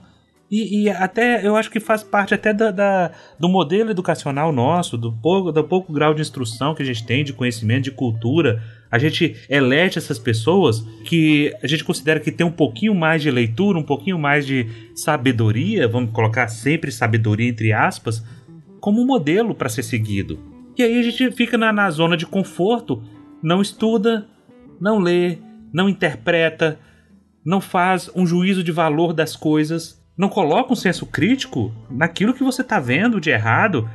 [0.49, 4.95] E, e até eu acho que faz parte até da, da- do modelo educacional nosso,
[4.95, 8.61] do pouco, do pouco grau de instrução que a gente tem, de conhecimento, de cultura.
[8.91, 13.31] A gente elege essas pessoas que a gente considera que tem um pouquinho mais de
[13.31, 18.23] leitura, um pouquinho mais de sabedoria, vamos colocar sempre sabedoria entre aspas,
[18.79, 20.39] como um modelo para ser seguido.
[20.77, 23.01] E aí a gente fica na, na zona de conforto,
[23.41, 24.27] não estuda,
[24.79, 25.39] não lê,
[25.73, 26.77] não interpreta,
[27.43, 32.43] não faz um juízo de valor das coisas, não coloca um senso crítico naquilo que
[32.43, 33.89] você está vendo de errado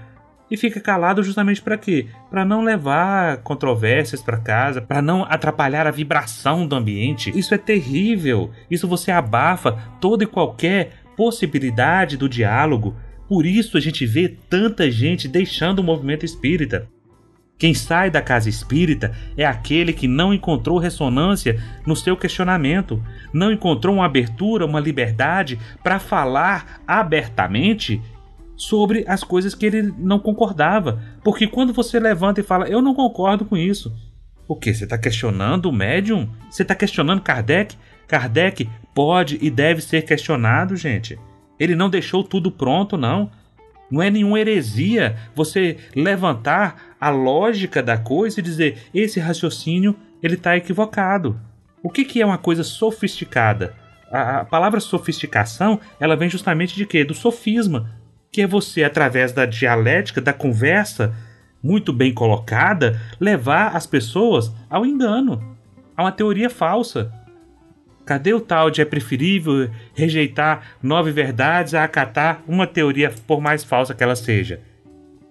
[0.50, 2.08] e fica calado justamente para quê?
[2.28, 7.30] Para não levar controvérsias para casa, para não atrapalhar a vibração do ambiente.
[7.38, 8.50] Isso é terrível.
[8.68, 12.96] Isso você abafa toda e qualquer possibilidade do diálogo.
[13.28, 16.88] Por isso a gente vê tanta gente deixando o movimento espírita.
[17.60, 23.04] Quem sai da casa espírita é aquele que não encontrou ressonância no seu questionamento,
[23.34, 28.00] não encontrou uma abertura, uma liberdade para falar abertamente
[28.56, 31.02] sobre as coisas que ele não concordava.
[31.22, 33.94] Porque quando você levanta e fala, eu não concordo com isso,
[34.48, 34.72] o que?
[34.72, 36.30] Você está questionando o médium?
[36.50, 37.76] Você está questionando Kardec?
[38.08, 41.18] Kardec pode e deve ser questionado, gente.
[41.58, 43.30] Ele não deixou tudo pronto, não.
[43.90, 50.34] Não é nenhuma heresia você levantar a lógica da coisa e dizer esse raciocínio ele
[50.34, 51.40] está equivocado.
[51.82, 53.74] O que, que é uma coisa sofisticada?
[54.12, 57.04] A, a palavra sofisticação ela vem justamente de quê?
[57.04, 57.90] Do sofisma,
[58.30, 61.14] que é você através da dialética, da conversa
[61.62, 65.56] muito bem colocada, levar as pessoas ao engano,
[65.96, 67.12] a uma teoria falsa.
[68.04, 73.62] Cadê o tal de é preferível rejeitar nove verdades a acatar uma teoria, por mais
[73.62, 74.60] falsa que ela seja?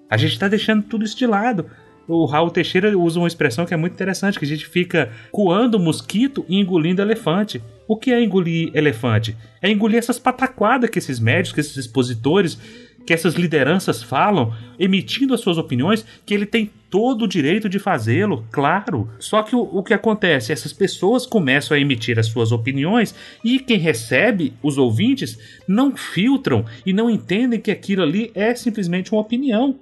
[0.10, 1.66] A gente está deixando tudo isso de lado.
[2.07, 5.80] O Raul Teixeira usa uma expressão que é muito interessante, que a gente fica coando
[5.80, 7.62] mosquito e engolindo elefante.
[7.88, 9.38] O que é engolir elefante?
[9.62, 12.57] É engolir essas pataquadas que esses médicos, que esses expositores,
[13.05, 17.78] que essas lideranças falam, emitindo as suas opiniões, que ele tem todo o direito de
[17.78, 19.10] fazê-lo, claro.
[19.20, 20.51] Só que o, o que acontece?
[20.51, 25.38] Essas pessoas começam a emitir as suas opiniões e quem recebe, os ouvintes,
[25.68, 29.78] não filtram e não entendem que aquilo ali é simplesmente uma opinião.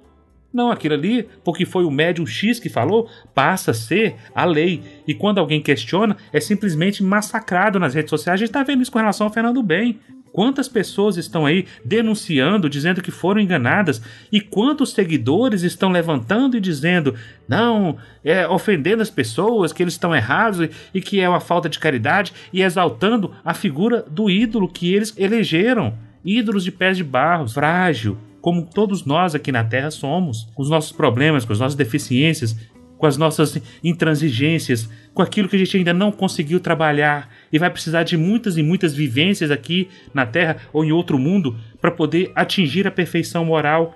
[0.58, 4.82] Não, aquilo ali, porque foi o médium X que falou, passa a ser a lei.
[5.06, 8.34] E quando alguém questiona, é simplesmente massacrado nas redes sociais.
[8.34, 10.00] A gente está vendo isso com relação ao Fernando Bem.
[10.32, 14.02] Quantas pessoas estão aí denunciando, dizendo que foram enganadas,
[14.32, 17.14] e quantos seguidores estão levantando e dizendo,
[17.46, 21.68] não, é ofendendo as pessoas, que eles estão errados e, e que é uma falta
[21.68, 25.94] de caridade, e exaltando a figura do ídolo que eles elegeram.
[26.24, 28.18] Ídolos de pés de barro, frágil,
[28.48, 32.56] como todos nós aqui na Terra somos, com os nossos problemas, com as nossas deficiências,
[32.96, 37.68] com as nossas intransigências, com aquilo que a gente ainda não conseguiu trabalhar e vai
[37.68, 42.32] precisar de muitas e muitas vivências aqui na Terra ou em outro mundo para poder
[42.34, 43.92] atingir a perfeição moral.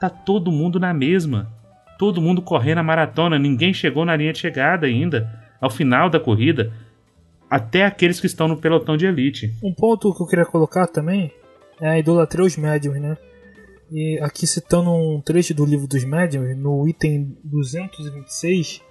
[0.00, 1.48] Tá todo mundo na mesma.
[1.96, 5.30] Todo mundo correndo a maratona, ninguém chegou na linha de chegada ainda,
[5.60, 6.72] ao final da corrida,
[7.48, 9.54] até aqueles que estão no pelotão de elite.
[9.62, 11.30] Um ponto que eu queria colocar também
[11.80, 13.16] é a idolatria aos médiums, né?
[13.90, 18.82] E aqui citando um trecho do livro dos médiums, no item 226,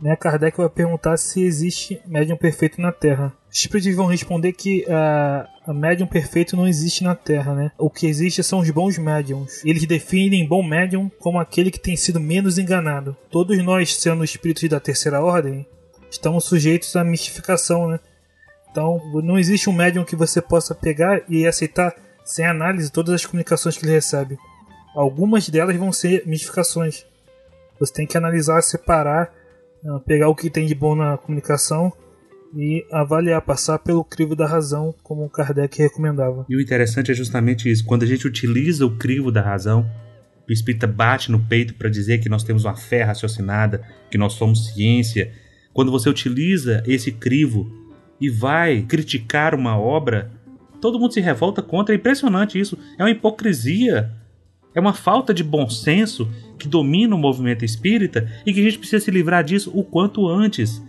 [0.00, 3.32] né, Kardec vai perguntar se existe médium perfeito na Terra.
[3.48, 7.70] Os espíritos vão responder que a, a médium perfeito não existe na Terra, né?
[7.78, 9.64] O que existe são os bons médiums.
[9.64, 13.16] Eles definem bom médium como aquele que tem sido menos enganado.
[13.30, 15.64] Todos nós, sendo espíritos da terceira ordem,
[16.10, 18.00] estamos sujeitos à mistificação, né?
[18.72, 21.94] Então, não existe um médium que você possa pegar e aceitar
[22.24, 24.38] sem análise todas as comunicações que ele recebe.
[24.94, 27.06] Algumas delas vão ser mistificações.
[27.80, 29.32] Você tem que analisar, separar,
[29.84, 31.92] ah, pegar o que tem de bom na comunicação
[32.54, 36.44] e avaliar, passar pelo crivo da razão, como Kardec recomendava.
[36.48, 37.84] E o interessante é justamente isso.
[37.84, 39.88] Quando a gente utiliza o crivo da razão,
[40.48, 44.34] o espírita bate no peito para dizer que nós temos uma fé raciocinada, que nós
[44.34, 45.32] somos ciência.
[45.72, 47.70] Quando você utiliza esse crivo
[48.20, 50.30] e vai criticar uma obra,
[50.82, 51.94] todo mundo se revolta contra.
[51.94, 52.76] É impressionante isso.
[52.98, 54.10] É uma hipocrisia.
[54.74, 56.28] É uma falta de bom senso
[56.58, 60.26] que domina o movimento espírita e que a gente precisa se livrar disso o quanto
[60.26, 60.82] antes.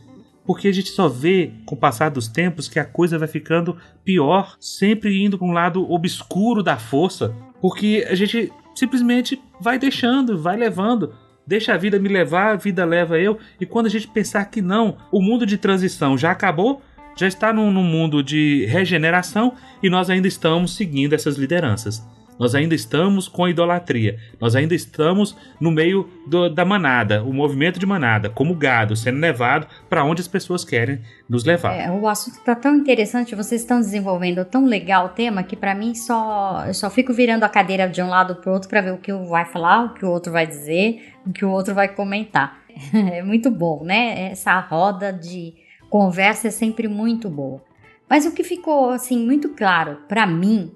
[0.45, 3.77] Porque a gente só vê, com o passar dos tempos, que a coisa vai ficando
[4.03, 7.33] pior, sempre indo para um lado obscuro da força.
[7.61, 11.13] Porque a gente simplesmente vai deixando, vai levando.
[11.45, 13.37] Deixa a vida me levar, a vida leva eu.
[13.59, 16.81] E quando a gente pensar que não, o mundo de transição já acabou,
[17.15, 22.03] já está num, num mundo de regeneração e nós ainda estamos seguindo essas lideranças.
[22.39, 24.17] Nós ainda estamos com a idolatria.
[24.39, 29.19] Nós ainda estamos no meio do, da manada, o movimento de manada, como gado, sendo
[29.19, 30.99] levado para onde as pessoas querem
[31.29, 31.73] nos levar.
[31.73, 35.75] É, o assunto está tão interessante, vocês estão desenvolvendo tão legal o tema que para
[35.75, 38.93] mim só eu só fico virando a cadeira de um lado para outro para ver
[38.93, 41.73] o que um vai falar, o que o outro vai dizer, o que o outro
[41.73, 42.61] vai comentar.
[42.93, 44.31] É muito bom, né?
[44.31, 45.53] Essa roda de
[45.93, 47.61] conversa é sempre muito boa.
[48.09, 50.73] Mas o que ficou assim muito claro para mim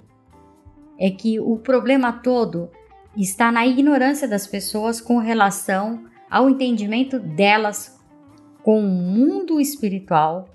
[1.00, 2.70] é que o problema todo
[3.16, 8.00] está na ignorância das pessoas com relação ao entendimento delas
[8.62, 10.50] com o mundo espiritual,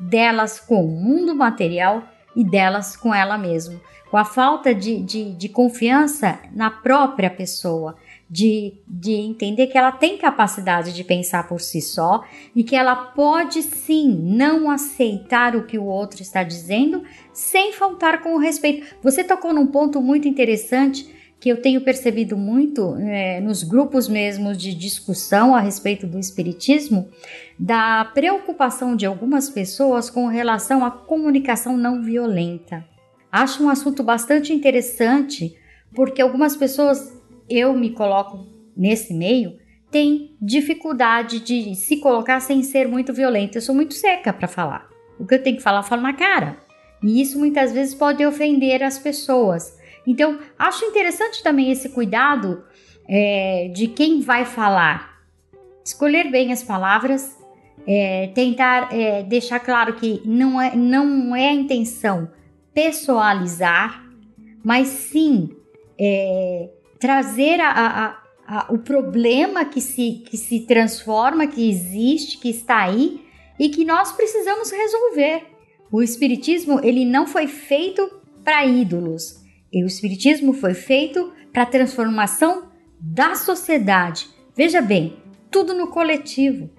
[0.00, 2.02] delas com o mundo material
[2.34, 3.78] e delas com ela mesma,
[4.10, 7.96] com a falta de, de, de confiança na própria pessoa,
[8.30, 12.24] de, de entender que ela tem capacidade de pensar por si só
[12.54, 17.02] e que ela pode sim não aceitar o que o outro está dizendo
[17.32, 18.94] sem faltar com o respeito.
[19.02, 24.54] Você tocou num ponto muito interessante que eu tenho percebido muito é, nos grupos mesmo
[24.54, 27.08] de discussão a respeito do espiritismo,
[27.58, 32.84] da preocupação de algumas pessoas com relação à comunicação não violenta.
[33.32, 35.56] Acho um assunto bastante interessante
[35.94, 37.19] porque algumas pessoas
[37.50, 38.46] eu me coloco
[38.76, 39.58] nesse meio,
[39.90, 43.58] tem dificuldade de se colocar sem ser muito violenta.
[43.58, 44.88] Eu sou muito seca para falar.
[45.18, 46.56] O que eu tenho que falar, eu falo na cara.
[47.02, 49.76] E isso muitas vezes pode ofender as pessoas.
[50.06, 52.64] Então, acho interessante também esse cuidado
[53.08, 55.18] é, de quem vai falar.
[55.84, 57.36] Escolher bem as palavras,
[57.86, 62.30] é, tentar é, deixar claro que não é, não é a intenção
[62.72, 64.04] pessoalizar,
[64.62, 65.50] mas sim
[65.98, 66.70] é,
[67.00, 72.82] trazer a, a, a, o problema que se, que se transforma, que existe, que está
[72.82, 73.24] aí
[73.58, 75.46] e que nós precisamos resolver.
[75.90, 78.08] O Espiritismo ele não foi feito
[78.44, 79.40] para ídolos.
[79.72, 82.70] E o Espiritismo foi feito para a transformação
[83.00, 84.28] da sociedade.
[84.54, 85.16] Veja bem,
[85.50, 86.70] tudo no coletivo,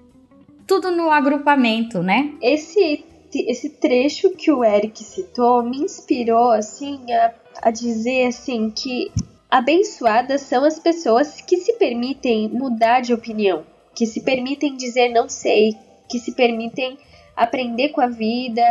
[0.66, 2.32] tudo no agrupamento, né?
[2.40, 3.04] Esse
[3.34, 9.10] esse trecho que o Eric citou me inspirou assim a, a dizer assim que
[9.52, 15.28] Abençoadas são as pessoas que se permitem mudar de opinião, que se permitem dizer não
[15.28, 15.76] sei,
[16.08, 16.96] que se permitem
[17.36, 18.62] aprender com a vida.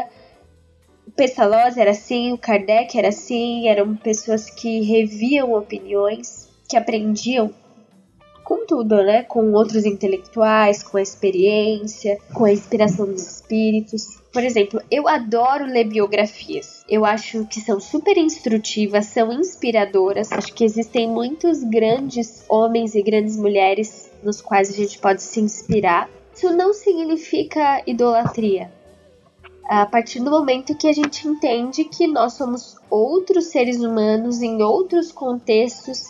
[1.08, 7.54] O Pestalozzi era assim, o Kardec era assim, eram pessoas que reviam opiniões, que aprendiam
[8.44, 9.22] com tudo, né?
[9.22, 14.20] Com outros intelectuais, com a experiência, com a inspiração dos espíritos.
[14.32, 16.86] Por exemplo, eu adoro ler biografias.
[16.88, 20.32] Eu acho que são super instrutivas, são inspiradoras.
[20.32, 25.42] Acho que existem muitos grandes homens e grandes mulheres nos quais a gente pode se
[25.42, 26.10] inspirar.
[26.34, 28.72] Isso não significa idolatria.
[29.66, 34.62] A partir do momento que a gente entende que nós somos outros seres humanos em
[34.64, 36.06] outros contextos,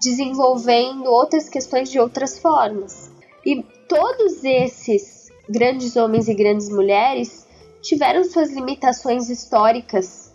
[0.00, 3.10] desenvolvendo outras questões de outras formas.
[3.44, 5.19] E todos esses
[5.50, 7.46] grandes homens e grandes mulheres
[7.82, 10.32] tiveram suas limitações históricas,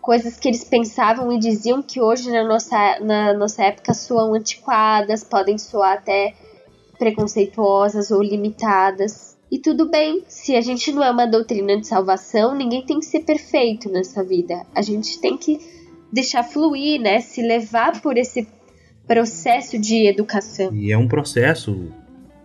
[0.00, 5.24] coisas que eles pensavam e diziam que hoje na nossa, na nossa época soam antiquadas,
[5.24, 6.34] podem soar até
[6.98, 9.36] preconceituosas ou limitadas.
[9.50, 13.06] E tudo bem, se a gente não é uma doutrina de salvação, ninguém tem que
[13.06, 14.64] ser perfeito nessa vida.
[14.74, 15.58] A gente tem que
[16.12, 17.20] deixar fluir, né?
[17.20, 18.46] Se levar por esse
[19.06, 20.74] processo de educação.
[20.74, 21.92] E é um processo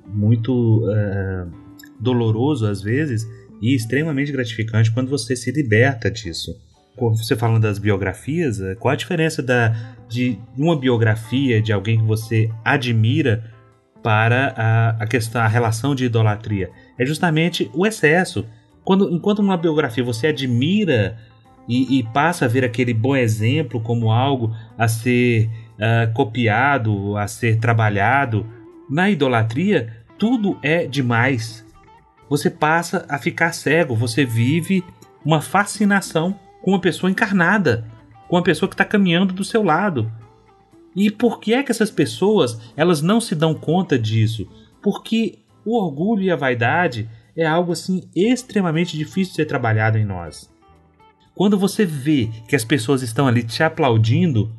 [0.05, 1.66] muito uh,
[1.99, 3.27] doloroso às vezes
[3.61, 6.55] e extremamente gratificante quando você se liberta disso.
[6.99, 12.03] Você falando das biografias, é, qual a diferença da, de uma biografia de alguém que
[12.03, 13.43] você admira
[14.01, 16.71] para a, a questão, a relação de idolatria?
[16.97, 18.45] É justamente o excesso.
[18.83, 21.17] Quando, enquanto numa biografia você admira
[21.67, 27.27] e, e passa a ver aquele bom exemplo como algo a ser uh, copiado, a
[27.27, 28.43] ser trabalhado,
[28.89, 31.66] na idolatria tudo é demais
[32.30, 34.84] você passa a ficar cego, você vive
[35.23, 37.86] uma fascinação com uma pessoa encarnada,
[38.28, 40.11] com uma pessoa que está caminhando do seu lado.
[40.95, 44.47] E por que é que essas pessoas elas não se dão conta disso?
[44.82, 50.05] Porque o orgulho e a vaidade é algo assim extremamente difícil de ser trabalhado em
[50.05, 50.49] nós.
[51.36, 54.51] Quando você vê que as pessoas estão ali te aplaudindo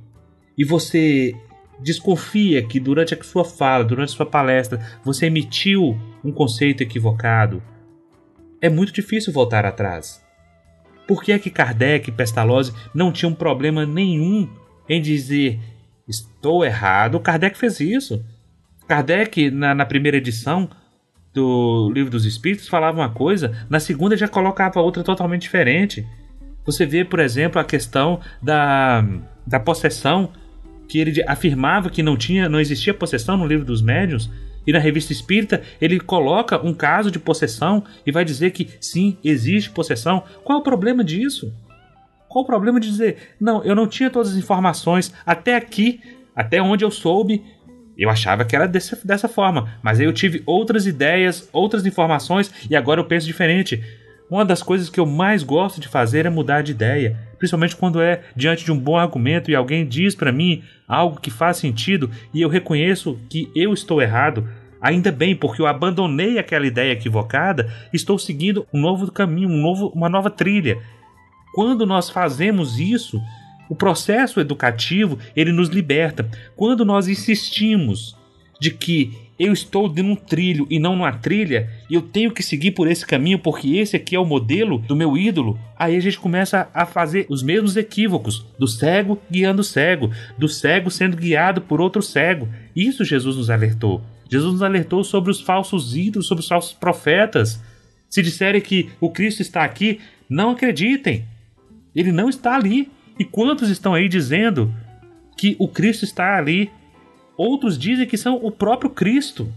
[0.57, 1.35] e você
[1.81, 7.63] desconfia que durante a sua fala, durante a sua palestra, você emitiu um conceito equivocado,
[8.61, 10.25] é muito difícil voltar atrás.
[11.07, 14.49] Por que é que Kardec e Pestalozzi não tinham problema nenhum
[14.89, 15.59] em dizer
[16.07, 17.21] estou errado?
[17.21, 18.25] Kardec fez isso.
[18.87, 20.69] Kardec, na, na primeira edição,
[21.33, 26.07] do livro dos Espíritos falava uma coisa, na segunda já colocava outra totalmente diferente.
[26.65, 29.05] Você vê, por exemplo, a questão da,
[29.47, 30.33] da possessão,
[30.89, 34.31] que ele afirmava que não tinha, não existia possessão no livro dos médiuns,
[34.67, 39.17] e na revista espírita ele coloca um caso de possessão e vai dizer que sim,
[39.25, 40.23] existe possessão.
[40.45, 41.53] Qual é o problema disso?
[42.29, 46.01] Qual o problema de dizer, não, eu não tinha todas as informações até aqui,
[46.37, 47.43] até onde eu soube,
[47.97, 52.53] eu achava que era desse, dessa forma, mas aí eu tive outras ideias, outras informações
[52.71, 53.83] e agora eu penso diferente.
[54.31, 58.01] Uma das coisas que eu mais gosto de fazer é mudar de ideia, principalmente quando
[58.01, 62.11] é diante de um bom argumento e alguém diz para mim algo que faz sentido
[62.35, 64.47] e eu reconheço que eu estou errado.
[64.81, 69.89] Ainda bem, porque eu abandonei aquela ideia equivocada, estou seguindo um novo caminho, um novo,
[69.89, 70.79] uma nova trilha.
[71.55, 73.21] Quando nós fazemos isso,
[73.69, 76.29] o processo educativo, ele nos liberta.
[76.55, 78.17] Quando nós insistimos
[78.61, 82.73] de que eu estou num trilho e não numa trilha, e eu tenho que seguir
[82.73, 86.19] por esse caminho porque esse aqui é o modelo do meu ídolo, aí a gente
[86.19, 91.61] começa a fazer os mesmos equívocos, do cego guiando o cego, do cego sendo guiado
[91.61, 92.49] por outro cego.
[92.75, 94.03] Isso Jesus nos alertou.
[94.29, 97.63] Jesus nos alertou sobre os falsos ídolos, sobre os falsos profetas.
[98.11, 101.25] Se disserem que o Cristo está aqui, não acreditem.
[101.95, 102.91] Ele não está ali.
[103.19, 104.73] E quantos estão aí dizendo
[105.37, 106.71] que o Cristo está ali?
[107.39, 109.49] Outros dizem que são o próprio Cristo,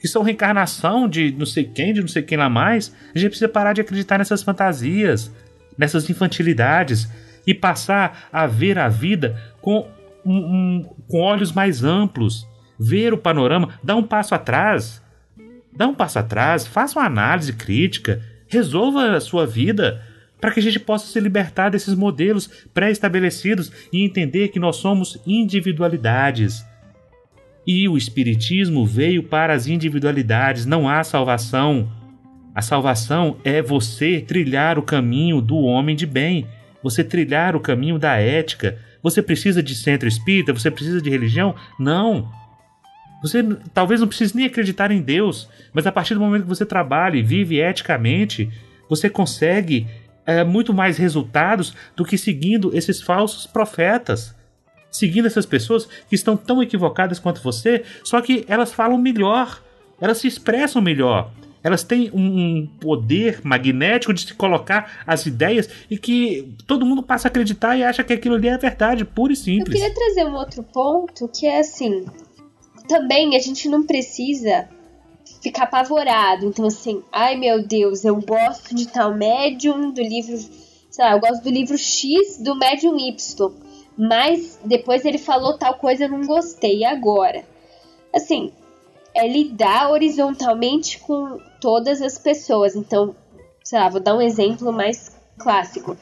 [0.00, 2.92] que são reencarnação de não sei quem, de não sei quem lá mais.
[3.14, 5.32] A gente precisa parar de acreditar nessas fantasias,
[5.78, 7.08] nessas infantilidades
[7.46, 9.88] e passar a ver a vida com,
[10.24, 12.44] um, um, com olhos mais amplos,
[12.76, 15.00] ver o panorama, dar um passo atrás.
[15.72, 20.02] Dá um passo atrás, faça uma análise crítica, resolva a sua vida
[20.40, 25.20] para que a gente possa se libertar desses modelos pré-estabelecidos e entender que nós somos
[25.24, 26.64] individualidades.
[27.66, 31.90] E o Espiritismo veio para as individualidades, não há salvação.
[32.54, 36.46] A salvação é você trilhar o caminho do homem de bem,
[36.82, 38.78] você trilhar o caminho da ética.
[39.02, 40.52] Você precisa de centro espírita?
[40.52, 41.54] Você precisa de religião?
[41.78, 42.30] Não.
[43.20, 43.42] Você
[43.74, 47.16] talvez não precise nem acreditar em Deus, mas a partir do momento que você trabalha
[47.16, 48.48] e vive eticamente,
[48.88, 49.86] você consegue
[50.24, 54.34] é, muito mais resultados do que seguindo esses falsos profetas.
[54.90, 59.62] Seguindo essas pessoas que estão tão equivocadas quanto você, só que elas falam melhor,
[60.00, 61.30] elas se expressam melhor,
[61.66, 67.26] elas têm um poder magnético de se colocar as ideias e que todo mundo passa
[67.26, 69.74] a acreditar e acha que aquilo ali é verdade, pura e simples.
[69.74, 72.06] Eu queria trazer um outro ponto que é assim:
[72.86, 74.68] também a gente não precisa
[75.42, 76.46] ficar apavorado.
[76.46, 80.38] Então, assim, ai meu Deus, eu gosto de tal médium do livro,
[80.90, 83.52] sei lá, eu gosto do livro X do médium Y,
[83.96, 86.84] mas depois ele falou tal coisa, eu não gostei.
[86.84, 87.44] Agora?
[88.14, 88.52] Assim,
[89.14, 92.76] é lidar horizontalmente com todas as pessoas.
[92.76, 93.14] Então,
[93.64, 95.96] sei lá, vou dar um exemplo mais clássico.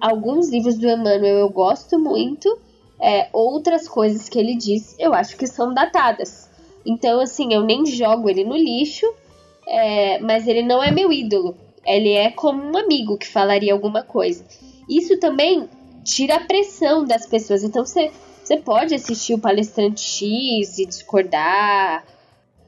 [0.00, 2.58] Alguns livros do Emmanuel eu gosto muito,
[3.00, 6.50] é, outras coisas que ele diz eu acho que são datadas.
[6.86, 9.06] Então, assim, eu nem jogo ele no lixo,
[9.66, 11.56] é, mas ele não é meu ídolo.
[11.86, 14.44] Ele é como um amigo que falaria alguma coisa.
[14.88, 15.68] Isso também
[16.04, 17.64] tira a pressão das pessoas.
[17.64, 22.04] Então, você, você pode assistir o palestrante X e discordar.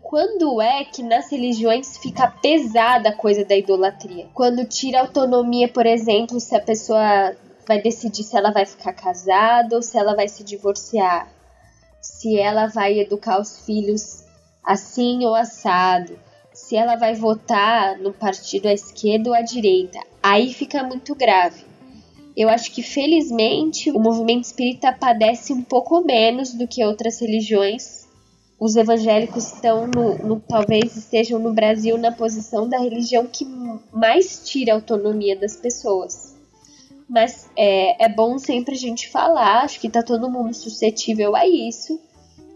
[0.02, 4.28] Quando é que nas religiões fica pesada a coisa da idolatria?
[4.32, 7.36] Quando tira autonomia, por exemplo, se a pessoa
[7.66, 11.28] vai decidir se ela vai ficar casada ou se ela vai se divorciar
[12.06, 14.24] se ela vai educar os filhos
[14.64, 16.18] assim ou assado,
[16.52, 19.98] se ela vai votar no partido à esquerda ou à direita.
[20.22, 21.64] Aí fica muito grave.
[22.36, 28.06] Eu acho que felizmente o movimento espírita padece um pouco menos do que outras religiões.
[28.60, 33.46] Os evangélicos estão no, no talvez estejam no Brasil na posição da religião que
[33.90, 36.36] mais tira a autonomia das pessoas.
[37.08, 41.46] Mas é, é bom sempre a gente falar, acho que tá todo mundo suscetível a
[41.46, 41.98] isso,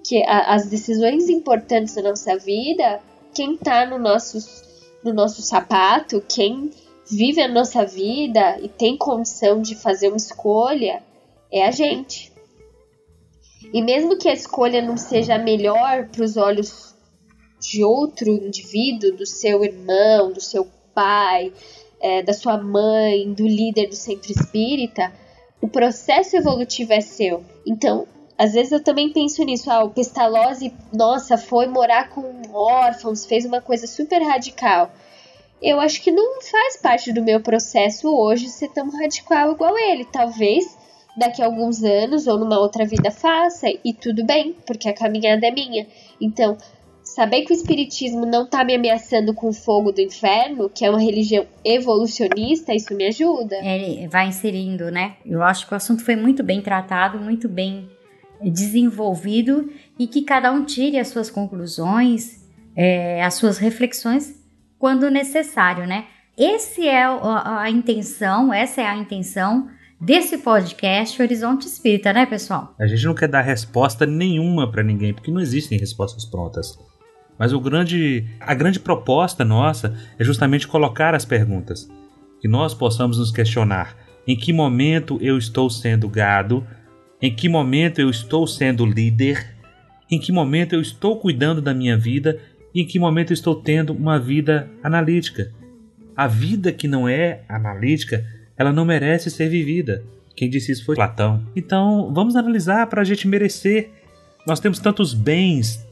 [0.04, 3.00] que a, as decisões importantes da nossa vida,
[3.32, 3.96] quem tá no
[5.02, 6.70] no nosso sapato, quem
[7.10, 11.02] vive a nossa vida e tem condição de fazer uma escolha,
[11.52, 12.32] é a gente.
[13.72, 16.94] E mesmo que a escolha não seja melhor para os olhos
[17.60, 21.52] de outro indivíduo, do seu irmão, do seu pai,
[22.00, 25.12] é, da sua mãe, do líder do centro espírita,
[25.60, 27.44] o processo evolutivo é seu.
[27.66, 28.06] Então,
[28.38, 29.70] às vezes eu também penso nisso.
[29.70, 32.22] Ah, o Pestalozzi, nossa, foi morar com
[32.54, 34.90] órfãos, fez uma coisa super radical.
[35.62, 40.04] Eu acho que não faz parte do meu processo hoje ser tão radical igual ele.
[40.04, 40.78] Talvez
[41.16, 45.46] daqui a alguns anos ou numa outra vida faça, e tudo bem, porque a caminhada
[45.46, 45.86] é minha.
[46.20, 46.56] Então,
[47.02, 50.90] saber que o espiritismo não tá me ameaçando com o fogo do inferno, que é
[50.90, 53.56] uma religião evolucionista, isso me ajuda.
[53.56, 55.16] Ele vai inserindo, né?
[55.26, 57.88] Eu acho que o assunto foi muito bem tratado, muito bem
[58.42, 62.40] desenvolvido e que cada um tire as suas conclusões,
[62.74, 64.39] é, as suas reflexões
[64.80, 66.06] quando necessário, né?
[66.36, 69.68] Esse é a, intenção, essa é a intenção
[70.00, 72.74] desse podcast Horizonte Espírita, né, pessoal?
[72.80, 76.78] A gente não quer dar resposta nenhuma para ninguém, porque não existem respostas prontas.
[77.38, 81.86] Mas o grande, a grande proposta nossa é justamente colocar as perguntas,
[82.40, 83.94] que nós possamos nos questionar
[84.26, 86.66] em que momento eu estou sendo gado,
[87.20, 89.54] em que momento eu estou sendo líder,
[90.10, 92.40] em que momento eu estou cuidando da minha vida
[92.74, 95.52] e em que momento estou tendo uma vida analítica.
[96.16, 98.24] A vida que não é analítica
[98.60, 100.04] ela não merece ser vivida.
[100.36, 101.42] Quem disse isso foi Platão.
[101.56, 103.90] Então, vamos analisar para a gente merecer.
[104.46, 105.82] Nós temos tantos bens,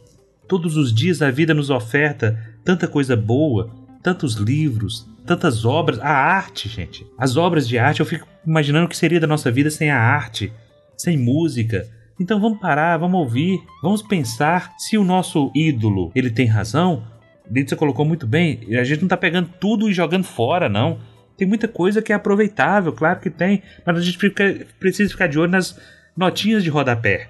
[0.46, 3.70] todos os dias a vida nos oferta tanta coisa boa,
[4.02, 7.06] tantos livros, tantas obras, a arte, gente.
[7.16, 9.98] As obras de arte, eu fico imaginando o que seria da nossa vida sem a
[9.98, 10.52] arte,
[10.94, 11.88] sem música.
[12.20, 17.04] Então vamos parar, vamos ouvir, vamos pensar se o nosso ídolo, ele tem razão.
[17.50, 20.98] Você colocou muito bem, a gente não está pegando tudo e jogando fora, não.
[21.36, 25.28] Tem muita coisa que é aproveitável, claro que tem, mas a gente fica, precisa ficar
[25.28, 25.78] de olho nas
[26.16, 27.28] notinhas de rodapé.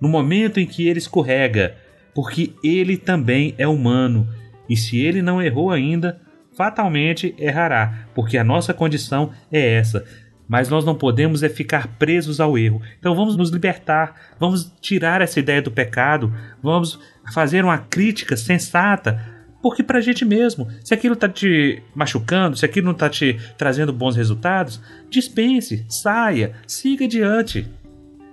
[0.00, 1.76] No momento em que ele escorrega,
[2.14, 4.26] porque ele também é humano,
[4.68, 6.18] e se ele não errou ainda,
[6.56, 10.04] fatalmente errará, porque a nossa condição é essa.
[10.50, 12.82] Mas nós não podemos é ficar presos ao erro.
[12.98, 16.98] Então vamos nos libertar, vamos tirar essa ideia do pecado, vamos
[17.32, 22.86] fazer uma crítica sensata porque pra gente mesmo, se aquilo tá te machucando, se aquilo
[22.86, 27.68] não tá te trazendo bons resultados, dispense, saia, siga adiante.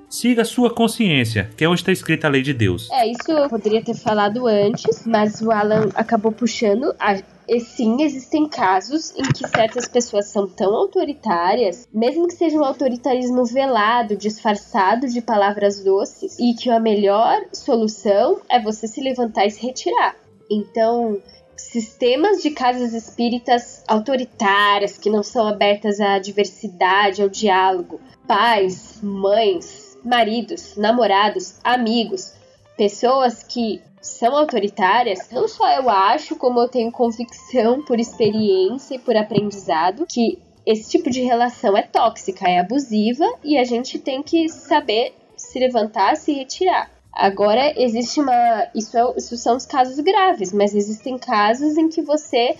[0.10, 2.89] Siga a sua consciência, que é onde está escrita a lei de Deus.
[2.91, 6.95] É, isso eu poderia ter falado antes, mas o Alan acabou puxando.
[6.98, 7.18] A...
[7.48, 12.64] E sim, existem casos em que certas pessoas são tão autoritárias, mesmo que seja um
[12.64, 19.45] autoritarismo velado, disfarçado de palavras doces, e que a melhor solução é você se levantar
[19.45, 20.18] e se retirar.
[20.52, 21.22] Então,
[21.56, 29.98] sistemas de casas espíritas autoritárias que não são abertas à diversidade, ao diálogo, pais, mães,
[30.03, 32.34] maridos, namorados, amigos,
[32.76, 38.99] pessoas que são autoritárias, não só eu acho, como eu tenho convicção por experiência e
[38.99, 44.21] por aprendizado que esse tipo de relação é tóxica, é abusiva e a gente tem
[44.21, 46.91] que saber se levantar, se retirar.
[47.13, 48.67] Agora, existe uma.
[48.75, 52.55] Isso, é, isso são os casos graves, mas existem casos em que você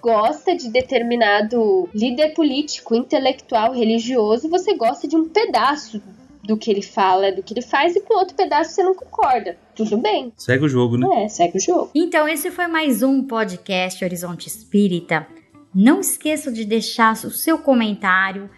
[0.00, 6.02] gosta de determinado líder político, intelectual, religioso, você gosta de um pedaço
[6.50, 9.56] do que ele fala, do que ele faz, e com outro pedaço você não concorda.
[9.76, 10.32] Tudo bem.
[10.36, 11.06] Segue o jogo, né?
[11.22, 11.92] É, segue o jogo.
[11.94, 15.28] Então, esse foi mais um podcast Horizonte Espírita.
[15.72, 18.50] Não esqueça de deixar o seu comentário.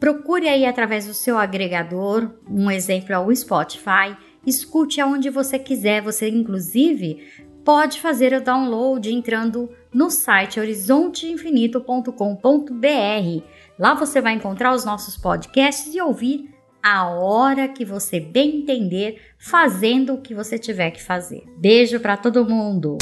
[0.00, 4.16] Procure aí através do seu agregador, um exemplo é o Spotify
[4.46, 6.02] escute aonde você quiser.
[6.02, 7.26] Você, inclusive,
[7.64, 13.44] pode fazer o download entrando no site horizonteinfinito.com.br.
[13.78, 16.53] Lá você vai encontrar os nossos podcasts e ouvir
[16.84, 21.42] a hora que você bem entender, fazendo o que você tiver que fazer.
[21.56, 22.98] Beijo para todo mundo!